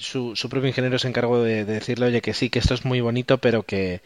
[0.00, 3.38] su, propio ingeniero se encargó de, decirle, oye, que sí, que esto es muy bonito,
[3.38, 4.02] pero que,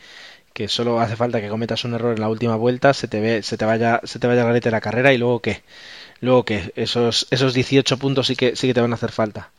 [0.52, 3.42] que solo hace falta que cometas un error en la última vuelta, se te, ve,
[3.42, 5.62] se te vaya se te vaya la letra de la carrera y luego qué.
[6.20, 9.50] Luego que esos, esos 18 puntos sí que, sí que te van a hacer falta.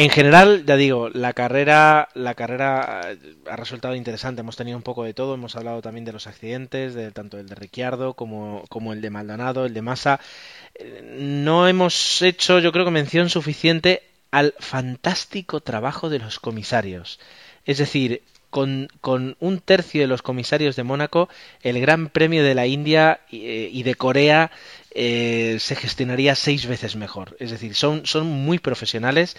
[0.00, 3.00] En general, ya digo, la carrera, la carrera
[3.50, 4.42] ha resultado interesante.
[4.42, 5.34] Hemos tenido un poco de todo.
[5.34, 9.66] Hemos hablado también de los accidentes, de tanto el de Ricciardo como, el de Maldonado,
[9.66, 10.20] el de Massa.
[11.02, 17.18] No hemos hecho, yo creo que mención suficiente al fantástico trabajo de los comisarios.
[17.66, 18.88] Es decir, con,
[19.40, 21.28] un tercio de los comisarios de Mónaco,
[21.60, 24.52] el Gran Premio de la India y, eh, de Corea
[24.92, 27.36] eh, se gestionaría seis veces mejor.
[27.40, 29.36] Es decir, son muy profesionales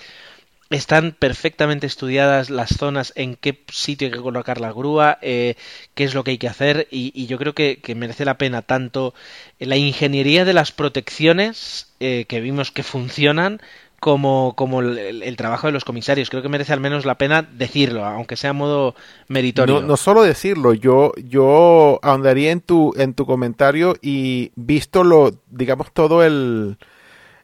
[0.69, 5.55] están perfectamente estudiadas las zonas en qué sitio hay que colocar la grúa, eh,
[5.95, 9.13] qué es lo que hay que hacer y, yo creo que, merece la pena tanto
[9.57, 13.61] la ingeniería de las protecciones eh, que vimos que funcionan
[13.99, 16.29] como, como el, trabajo de los comisarios.
[16.29, 18.95] Creo que merece al menos la pena decirlo, aunque sea a modo
[19.27, 19.81] meritorio.
[19.81, 25.31] No, no solo decirlo, yo, yo ahondaría en tu, en tu comentario y visto lo,
[25.49, 26.77] digamos, todo el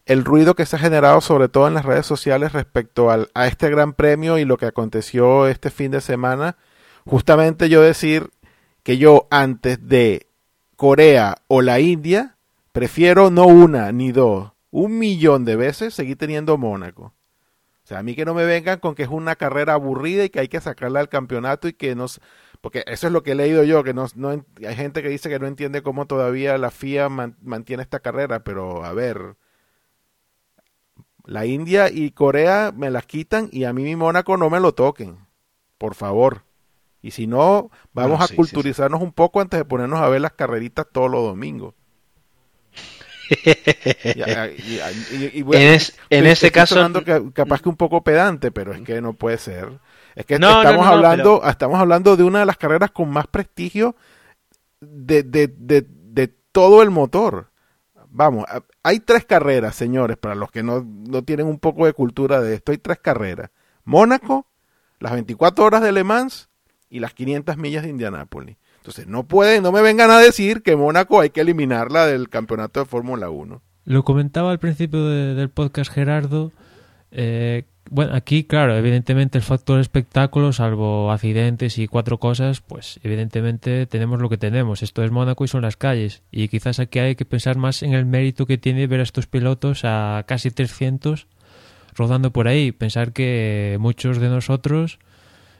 [0.06, 3.48] el ruido que se ha generado sobre todo en las redes sociales respecto al, a
[3.48, 6.58] este gran premio y lo que aconteció este fin de semana,
[7.06, 8.30] justamente yo decir
[8.84, 10.28] que yo antes de
[10.76, 12.38] Corea o la India,
[12.72, 17.14] prefiero no una ni dos, un millón de veces seguir teniendo Mónaco.
[17.84, 20.30] O sea, a mí que no me vengan con que es una carrera aburrida y
[20.30, 22.08] que hay que sacarla al campeonato y que no...
[22.62, 25.30] Porque eso es lo que he leído yo, que no, no hay gente que dice
[25.30, 29.36] que no entiende cómo todavía la FIA mantiene esta carrera, pero a ver,
[31.26, 34.74] la India y Corea me las quitan y a mí mi Mónaco no me lo
[34.74, 35.18] toquen.
[35.78, 36.44] Por favor.
[37.02, 40.88] Y si no, vamos a culturizarnos un poco antes de ponernos a ver las carreritas
[40.92, 41.74] todos los domingos.
[46.10, 46.76] en, ese caso
[47.34, 49.80] capaz que un poco pedante pero es que no puede ser
[50.16, 53.96] es que estamos hablando estamos hablando de una de las carreras con más prestigio
[54.80, 57.50] de, de, de, de todo el motor
[58.18, 58.46] Vamos,
[58.82, 60.86] hay tres carreras, señores, para los que no,
[61.26, 63.52] tienen un poco de cultura de esto, hay tres carreras.
[63.84, 64.48] Mónaco,
[65.02, 66.48] las 24 horas de Le Mans
[66.90, 68.56] y las 500 millas de Indianápolis.
[68.78, 72.80] Entonces, no pueden, no me vengan a decir que Mónaco hay que eliminarla del campeonato
[72.80, 73.62] de Fórmula 1.
[73.84, 76.54] Lo comentaba al principio del podcast Gerardo.
[77.12, 83.86] Eh, bueno, aquí, claro, evidentemente el factor espectáculo, salvo accidentes y cuatro cosas, pues evidentemente
[83.86, 84.82] tenemos lo que tenemos.
[84.84, 86.24] Esto es Mónaco y son las calles.
[86.32, 89.28] Y quizás aquí hay que pensar más en el mérito que tiene ver a estos
[89.28, 91.28] pilotos a casi 300
[91.96, 92.72] rodando por ahí.
[92.72, 95.00] Pensar que muchos de nosotros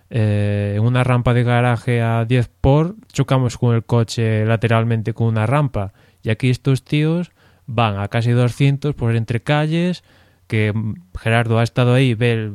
[0.10, 5.28] eh, en una rampa de garaje a 10 por chocamos con el coche lateralmente con
[5.28, 5.94] una rampa.
[6.24, 7.32] Y aquí estos tíos
[7.66, 10.04] van a casi 200 por entre calles,
[10.48, 10.74] que
[11.18, 12.54] Gerardo ha estado ahí, ve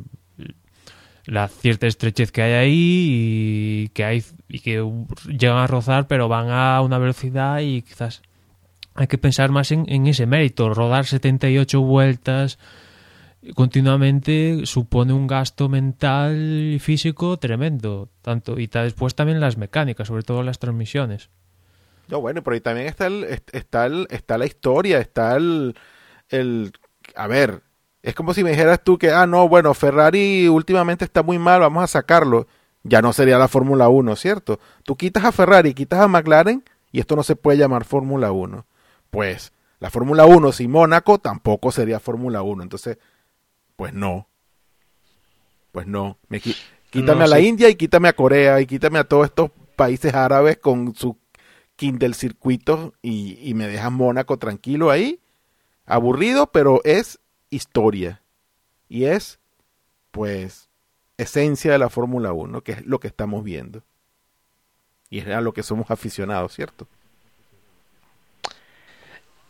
[1.26, 4.84] la cierta estrechez que hay ahí y que hay y que
[5.26, 8.22] llegan a rozar, pero van a una velocidad y quizás
[8.94, 12.58] hay que pensar más en, ese mérito, rodar 78 vueltas
[13.54, 20.24] continuamente supone un gasto mental y físico tremendo, tanto y después también las mecánicas, sobre
[20.24, 21.30] todo las transmisiones.
[22.08, 25.76] No, bueno, pero ahí también está el, está el, está la historia, está el,
[26.28, 26.72] el
[27.14, 27.62] a ver,
[28.02, 31.60] es como si me dijeras tú que ah no, bueno, Ferrari últimamente está muy mal,
[31.60, 32.46] vamos a sacarlo.
[32.82, 34.58] Ya no sería la Fórmula 1, ¿cierto?
[34.84, 38.64] Tú quitas a Ferrari, quitas a McLaren y esto no se puede llamar Fórmula 1.
[39.10, 42.62] Pues la Fórmula 1 sin Mónaco tampoco sería Fórmula 1.
[42.62, 42.96] Entonces,
[43.76, 44.28] pues no.
[45.72, 46.16] Pues no.
[46.28, 46.40] Me,
[46.90, 50.56] quítame a la India y quítame a Corea y quítame a todos estos países árabes
[50.56, 51.18] con su
[51.76, 55.20] Kindle circuito y, y me dejas Mónaco tranquilo ahí.
[55.84, 57.20] Aburrido, pero es
[57.50, 58.20] historia.
[58.88, 59.38] Y es,
[60.10, 60.68] pues,
[61.18, 63.82] esencia de la Fórmula 1, que es lo que estamos viendo.
[65.10, 66.86] Y es a lo que somos aficionados, ¿cierto?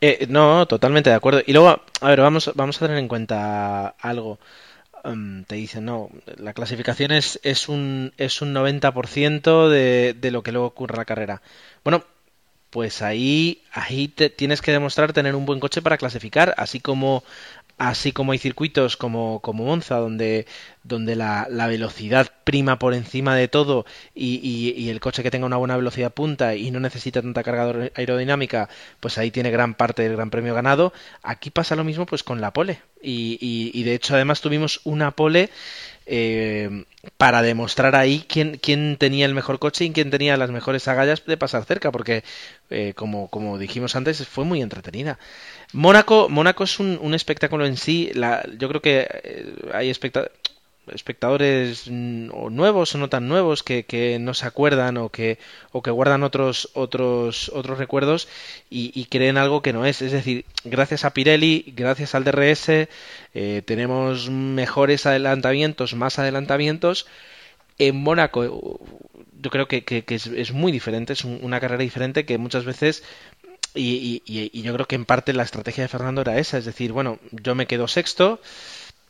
[0.01, 1.43] Eh, no, totalmente de acuerdo.
[1.47, 4.39] Y luego, a ver, vamos, vamos a tener en cuenta algo.
[5.05, 10.43] Um, te dicen, no, la clasificación es, es, un, es un 90% de, de lo
[10.43, 11.43] que luego ocurre en la carrera.
[11.85, 12.05] Bueno,
[12.71, 17.25] pues ahí, ahí te, tienes que demostrar tener un buen coche para clasificar, así como
[17.81, 20.47] así como hay circuitos como, como Monza, donde,
[20.85, 24.37] donde la, velocidad prima por encima de todo y,
[24.77, 28.69] y, el coche que tenga una buena velocidad punta y no necesita tanta carga aerodinámica,
[29.01, 30.93] pues ahí tiene gran parte del Gran Premio ganado.
[31.23, 32.83] Aquí pasa lo mismo pues con la pole.
[33.03, 33.39] Y,
[33.73, 35.49] y de hecho además tuvimos una pole
[36.07, 36.85] eh,
[37.17, 41.25] para demostrar ahí quién, quién tenía el mejor coche y quién tenía las mejores agallas
[41.25, 42.25] de pasar cerca, porque
[42.69, 45.19] eh, como, como dijimos antes, fue muy entretenida.
[45.73, 48.11] Mónaco, Mónaco es un, un espectáculo en sí.
[48.15, 49.91] La, yo creo que eh, hay
[50.95, 55.39] espectadores mm, o nuevos o no tan nuevos que, que, no se acuerdan o que,
[55.73, 58.29] o que guardan otros, otros, otros recuerdos
[58.69, 60.03] y, y, creen algo que no es.
[60.03, 67.07] Es decir, gracias a Pirelli, gracias al DRS, eh, tenemos mejores adelantamientos, más adelantamientos.
[67.79, 68.81] En Mónaco
[69.41, 73.03] yo creo que, que, es, es, muy diferente, es una carrera diferente que muchas veces
[73.75, 76.93] y, y, yo creo que en parte la estrategia de Fernando era esa, es decir,
[76.93, 78.41] bueno, yo me quedo sexto,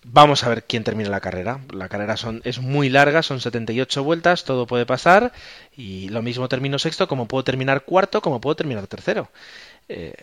[0.05, 1.61] vamos a ver quién termina la carrera.
[1.73, 5.33] La carrera son, es muy larga, son 78 vueltas, todo puede pasar,
[5.77, 9.31] y lo mismo termino sexto como puedo terminar cuarto, como puedo terminar tercero.
[9.89, 10.15] Eh,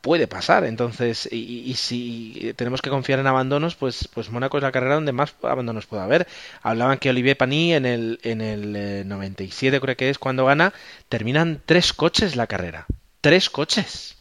[0.00, 4.72] puede pasar, entonces, y, si tenemos que confiar en abandonos, pues, pues Mónaco es la
[4.72, 6.26] carrera donde más abandonos puede haber.
[6.62, 10.72] Hablaban que Olivier Panis en el, en el 97, eh, creo que es cuando gana,
[11.08, 12.86] terminan tres coches la carrera
[13.26, 14.15] tres coches.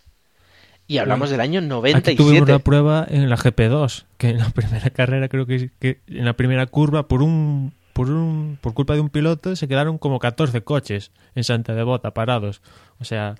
[0.88, 2.12] Y hablamos del año 97.
[2.12, 6.00] Aquí tuvimos una prueba en la GP2, que en la primera carrera creo que, que
[6.08, 9.98] en la primera curva por un por un por culpa de un piloto se quedaron
[9.98, 12.62] como 14 coches en Santa Devota parados.
[13.00, 13.36] O sea,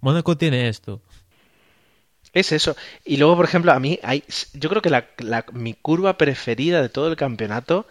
[0.00, 1.00] Mónaco tiene esto.
[2.32, 2.76] Es eso.
[3.04, 5.06] Y luego, por ejemplo, a mí hay yo creo que la,
[5.52, 7.86] mi curva preferida de todo el campeonato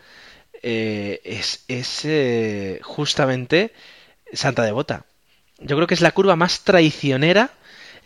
[0.62, 3.74] eh, es, es eh, justamente
[4.34, 5.06] Santa Devota
[5.62, 7.52] yo creo que es la curva más traicionera.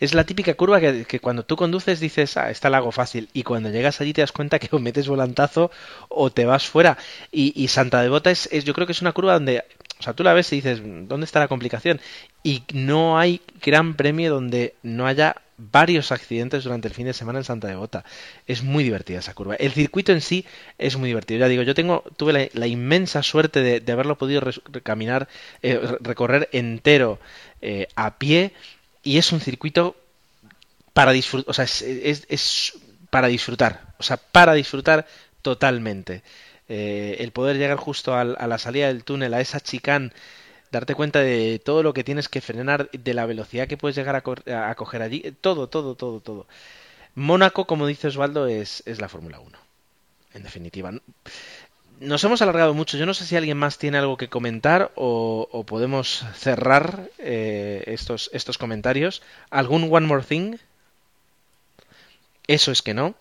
[0.00, 3.28] Es la típica curva que, cuando tú conduces dices, ah, está el lago fácil.
[3.32, 5.70] Y cuando llegas allí te das cuenta que o metes volantazo
[6.08, 6.98] o te vas fuera.
[7.30, 9.64] Y, Santa Devota es, es, yo creo que es una curva donde,
[9.98, 12.00] o sea, tú la ves y dices, ¿dónde está la complicación?
[12.42, 17.38] Y no hay gran premio donde no haya varios accidentes durante el fin de semana
[17.38, 18.04] en Santa Devota.
[18.46, 19.54] Es muy divertida esa curva.
[19.54, 20.44] El circuito en sí
[20.78, 21.40] es muy divertido.
[21.40, 24.42] Ya digo, yo tengo, tuve la, inmensa suerte de, haberlo podido
[24.82, 25.28] caminar,
[25.62, 27.18] eh, recorrer entero
[27.60, 28.52] eh, a pie
[29.04, 29.96] y es un circuito
[30.92, 32.72] para disfrutar, o sea, es,
[33.10, 35.06] para disfrutar, o sea, para disfrutar
[35.42, 36.22] totalmente.
[36.68, 40.10] Eh, el poder llegar justo a, la salida del túnel, a esa chicane
[40.72, 44.16] darte cuenta de todo lo que tienes que frenar, de la velocidad que puedes llegar
[44.16, 46.46] a, coger allí, todo, todo, todo, todo.
[47.14, 49.58] Mónaco, como dice Osvaldo, es, es la Fórmula 1,
[50.34, 50.90] en definitiva.
[52.00, 52.96] Nos hemos alargado mucho.
[52.96, 58.30] Yo no sé si alguien más tiene algo que comentar o, podemos cerrar eh, estos,
[58.32, 59.22] estos comentarios.
[59.50, 60.56] ¿Algún one more thing?
[62.46, 63.14] Eso es que no.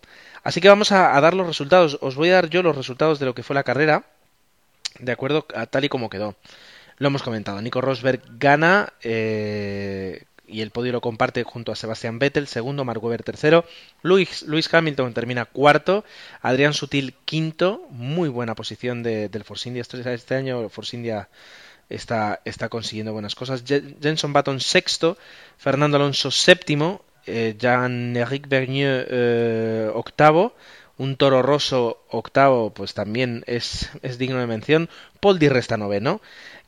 [0.43, 1.97] Así que vamos a, dar los resultados.
[2.01, 4.03] Os voy a dar yo los resultados de lo que fue la carrera,
[4.99, 6.36] de acuerdo a tal y como quedó.
[6.97, 7.61] Lo hemos comentado.
[7.61, 13.04] Nico Rosberg gana eh, y el podio lo comparte junto a Sebastián Vettel, segundo, Mark
[13.04, 13.66] Webber tercero,
[14.02, 16.04] Luis, Hamilton termina cuarto,
[16.41, 19.82] Adrián Sutil quinto, muy buena posición del Force India.
[19.82, 21.30] Este, este año, Force India
[21.89, 25.18] está, está consiguiendo buenas cosas, Jenson Button sexto,
[25.58, 30.56] Fernando Alonso séptimo, eh, Jean-Éric Bernier eh, octavo,
[30.98, 34.89] un Toro Rosso octavo, pues también es, es digno de mención,
[35.20, 36.22] Paul Di Resta noveno,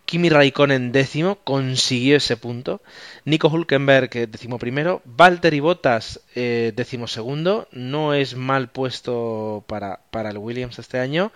[0.06, 2.82] Kimi Raikkonen décimo, consiguió ese punto.
[3.26, 5.02] Nico Hulkenberg eh, décimo primero.
[5.06, 7.68] Valtteri Bottas eh, décimo segundo.
[7.72, 11.32] No es mal puesto para, para, el Williams este año.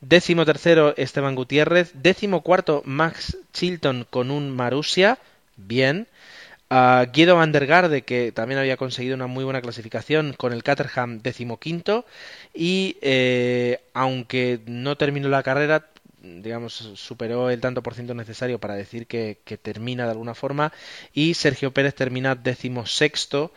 [0.00, 1.92] Décimo tercero Esteban Gutiérrez.
[1.94, 5.18] Décimo cuarto Max Chilton con un Marussia.
[5.56, 6.06] Bien.
[7.12, 7.52] Guido van
[8.02, 12.04] que también había conseguido una muy buena clasificación con el Caterham decimoquinto.
[12.54, 15.89] Y eh, aunque no terminó la carrera,
[16.22, 20.72] digamos, superó el tanto por ciento necesario para decir que, termina de alguna forma
[21.12, 23.52] y Sergio Pérez termina decimosexto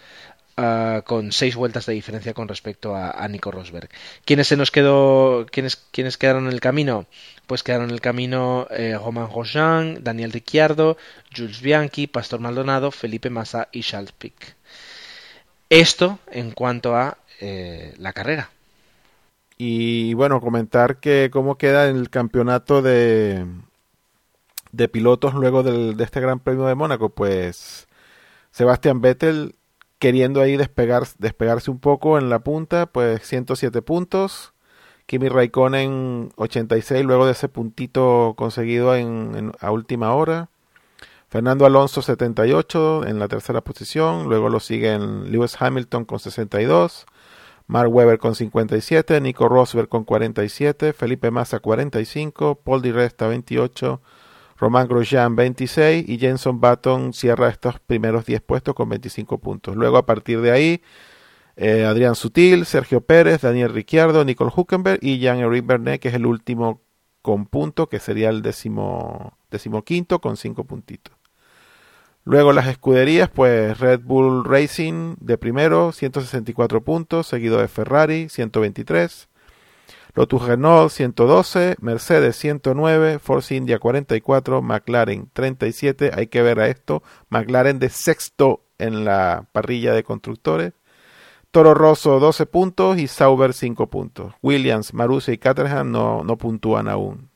[0.56, 3.90] Uh, con seis vueltas de diferencia con respecto a, Nico Rosberg.
[4.24, 7.08] ¿Quiénes se nos quedó, quiénes, quedaron en el camino?
[7.48, 10.96] Pues quedaron en el camino eh, Romain Grosjean, Daniel Ricciardo,
[11.36, 14.56] Jules Bianchi, Pastor Maldonado, Felipe Massa y Charles Pic.
[15.70, 18.52] Esto en cuanto a eh, la carrera.
[19.66, 23.46] Y bueno, comentar que cómo queda el campeonato de,
[24.74, 27.12] de pilotos luego del, de este Gran Premio de Mónaco.
[27.12, 27.88] Pues
[28.52, 29.56] Sebastián Vettel
[30.00, 34.54] queriendo ahí despegar, despegarse un poco en la punta, pues 107 puntos.
[35.06, 40.50] Kimi Raikkonen 86 luego de ese puntito conseguido en, a última hora.
[41.30, 47.06] Fernando Alonso 78 en la tercera posición, luego lo siguen Lewis Hamilton con 62,
[47.74, 54.00] Mark Webber con 57, Nico Rosberg con 47, Felipe Massa 45, Paul Di Resta 28,
[54.60, 59.76] Romain Grosjean 26 y Jenson Button cierra estos primeros 10 puestos con 25 puntos.
[59.76, 60.84] Luego a partir de ahí
[61.56, 66.28] eh, Adrián Sutil, Sergio Pérez, Daniel Ricciardo, Nicole Huckenberg y Jean-Éric Bernet que es el
[66.28, 66.84] último
[67.24, 69.36] con punto que sería el décimo,
[69.84, 71.23] quinto con 5 puntitos.
[72.26, 79.28] Luego las escuderías, pues Red Bull Racing de primero, 164 puntos, seguido de Ferrari, 123.
[80.16, 87.02] Lotus Renault 112, Mercedes 109, Force India 44, McLaren 37, hay que ver a esto,
[87.30, 90.74] McLaren de sexto en la parrilla de constructores,
[91.54, 92.98] Toro Rosso 12 puntos.
[92.98, 94.34] Y Sauber 5 puntos.
[94.42, 97.30] Williams, Marussia y Caterham no, no puntúan aún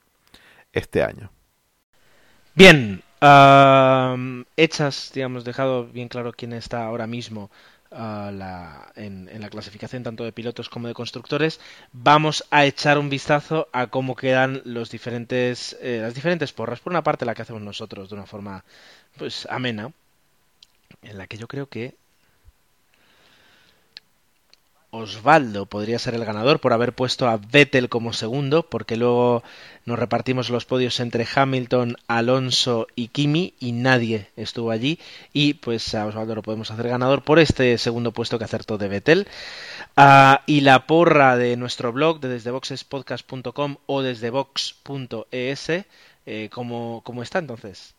[0.73, 1.31] este año.
[2.55, 3.03] Bien,
[4.55, 7.49] hechas, digamos, dejado bien claro quién está ahora mismo
[7.91, 11.59] la, en, la clasificación tanto de pilotos como de constructores,
[11.93, 16.79] vamos a echar un vistazo a cómo quedan los diferentes, eh, las diferentes porras.
[16.79, 18.63] Por una parte, la que hacemos nosotros de una forma
[19.17, 19.91] pues amena,
[21.01, 21.95] en la que yo creo que
[24.91, 29.43] Osvaldo podría ser el ganador por haber puesto a Vettel como segundo, porque luego
[29.85, 34.99] nos repartimos los podios entre Hamilton, Alonso y Kimi y nadie estuvo allí.
[35.33, 38.87] Y pues a Osvaldo lo podemos hacer ganador por este segundo puesto que acertó de
[38.87, 39.27] Vettel.
[39.95, 47.39] Ah, y la porra de nuestro blog de desdeboxespodcast.com o desdebox.es, eh, ¿cómo, ¿cómo está
[47.39, 47.93] entonces?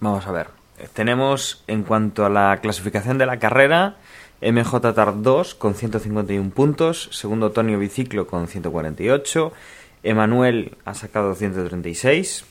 [0.00, 0.48] Vamos a ver.
[0.92, 3.96] Tenemos en cuanto a la clasificación de la carrera
[4.40, 9.52] MJ Tar 2 con 151 puntos, segundo Tonio Biciclo con 148,
[10.02, 12.44] Emanuel ha sacado 136,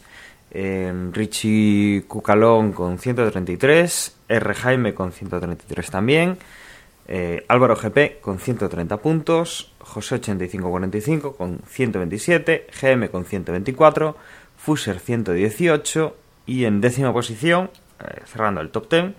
[0.52, 4.54] eh, Richie Cucalón con 133, R.
[4.56, 6.38] Jaime con 133 también,
[7.08, 14.18] eh, Álvaro GP con 130 puntos, José 8545 con 127, GM con 124,
[14.58, 16.16] Fuser 118
[16.48, 17.70] y en décima posición,
[18.00, 19.14] eh, cerrando el top 10,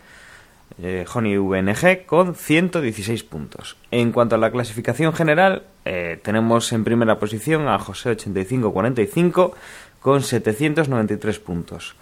[0.83, 3.77] eh, Honey VNG con 116 puntos.
[3.91, 9.55] En cuanto a la clasificación general, eh, tenemos en primera posición a José 8545
[10.01, 11.97] con 793 puntos.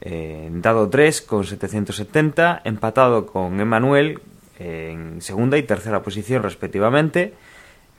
[0.00, 4.20] Eh, dado 3 con 770, empatado con Emanuel
[4.58, 7.34] en segunda y tercera posición respectivamente.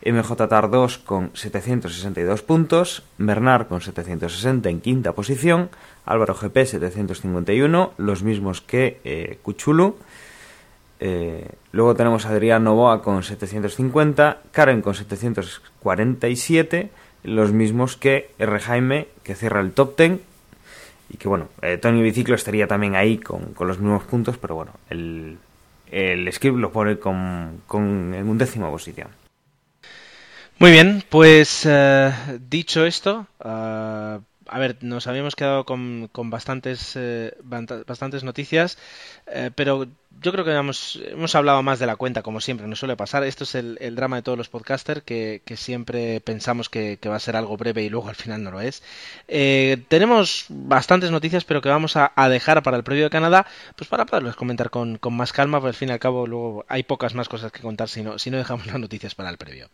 [0.05, 5.69] MJ Tar 2 con 762 puntos, Bernard con 760 en quinta posición,
[6.05, 9.97] Álvaro GP 751, los mismos que eh, Cuchulu.
[10.99, 16.89] Eh, luego tenemos a Adrián Novoa con 750, Karen con 747,
[17.23, 18.59] los mismos que R.
[18.59, 20.19] Jaime, que cierra el top 10.
[21.09, 24.73] Y que bueno, eh, Tony Biciclo estaría también ahí con, los mismos puntos, pero bueno,
[24.89, 25.37] el,
[25.91, 29.07] el script lo pone con, con, en un décimo posición.
[30.59, 32.11] Muy bien, pues eh,
[32.49, 34.19] dicho esto, uh,
[34.49, 38.77] a ver, nos habíamos quedado con, con bastantes, eh, bastantes noticias,
[39.27, 39.87] eh, pero
[40.19, 43.23] yo creo que hemos, hemos hablado más de la cuenta, como siempre, nos suele pasar.
[43.23, 47.35] Esto es el, drama de todos los podcasters, que, siempre pensamos que, va a ser
[47.35, 48.83] algo breve y luego al final no lo es.
[49.27, 53.45] Eh, tenemos bastantes noticias, pero que vamos a, dejar para el previo de Canadá,
[53.75, 56.65] pues para poderlos comentar con, con más calma, porque al fin y al cabo luego
[56.67, 59.37] hay pocas más cosas que contar si no, si no dejamos las noticias para el
[59.37, 59.69] previo.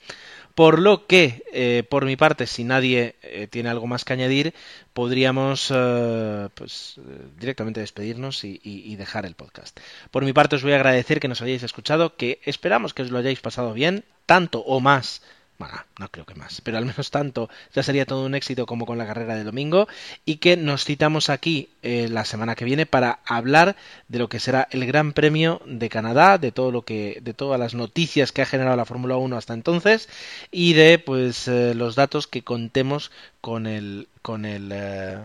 [0.55, 4.53] Por lo que, eh, por mi parte, si nadie eh, tiene algo más que añadir,
[4.93, 6.99] podríamos eh, pues,
[7.39, 9.79] directamente despedirnos y, y, dejar el podcast.
[10.11, 13.09] Por mi parte, os voy a agradecer que nos hayáis escuchado, que esperamos que os
[13.09, 15.23] lo hayáis pasado bien, tanto o más
[15.59, 18.85] bueno, no creo que más, pero al menos tanto ya sería todo un éxito como
[18.85, 19.87] con la carrera de domingo
[20.25, 23.75] y que nos citamos aquí eh, la semana que viene para hablar
[24.07, 27.59] de lo que será el Gran Premio de Canadá, de todo lo que, de todas
[27.59, 30.09] las noticias que ha generado la Fórmula 1 hasta entonces
[30.51, 35.17] y de pues eh, los datos que contemos con el con el eh,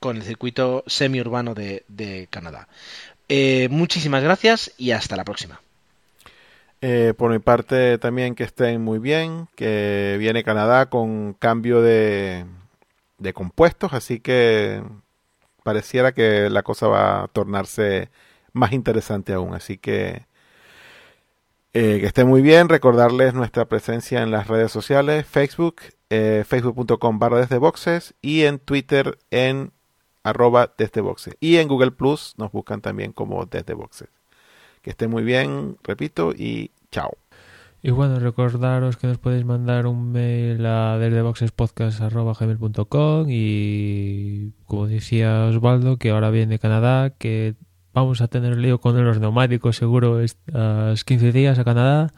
[0.00, 2.68] con el circuito semiurbano de, de Canadá.
[3.68, 5.60] muchísimas gracias y hasta la próxima.
[6.82, 12.46] Eh, por mi parte también que estén muy bien, que viene Canadá con cambio de,
[13.18, 14.82] de compuestos, así que
[15.62, 18.10] pareciera que la cosa va a tornarse
[18.52, 19.54] más interesante aún.
[19.54, 20.26] Así que
[21.72, 25.76] eh, que estén muy bien, recordarles nuestra presencia en las redes sociales, Facebook,
[26.10, 29.72] eh, facebook.com barra desde boxes y en Twitter en
[30.24, 31.36] arroba desde boxes.
[31.38, 34.08] Y en Google Plus nos buscan también como desde boxes.
[34.82, 37.16] Que estén muy bien, repito, y chao.
[37.82, 45.96] Y bueno, recordaros que nos podéis mandar un mail a desdeboxespodcast.com y como decía Osvaldo,
[45.96, 47.54] que ahora viene Canadá, que
[47.94, 52.12] vamos a tener lío con los neumáticos seguro estos 15 días a Canadá.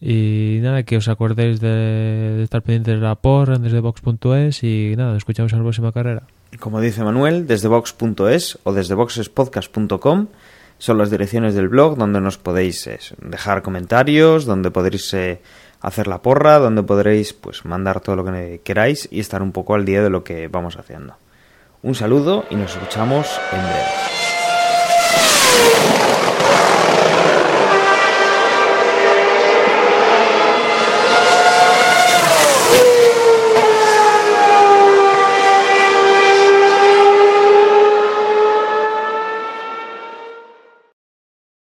[0.00, 5.10] Y nada, que os acordéis de, estar pendientes de la porra en desdebox.es y nada,
[5.10, 6.22] nos escuchamos en la próxima carrera.
[6.58, 10.28] Como dice Manuel, desde box.es o desde boxespodcast.com
[10.80, 15.42] son las direcciones del blog donde nos podéis dejar comentarios, donde podréis eh,
[15.80, 19.74] hacer la porra, donde podréis pues mandar todo lo que queráis y estar un poco
[19.74, 21.16] al día de lo que vamos haciendo.
[21.82, 23.84] Un saludo y nos escuchamos en breve.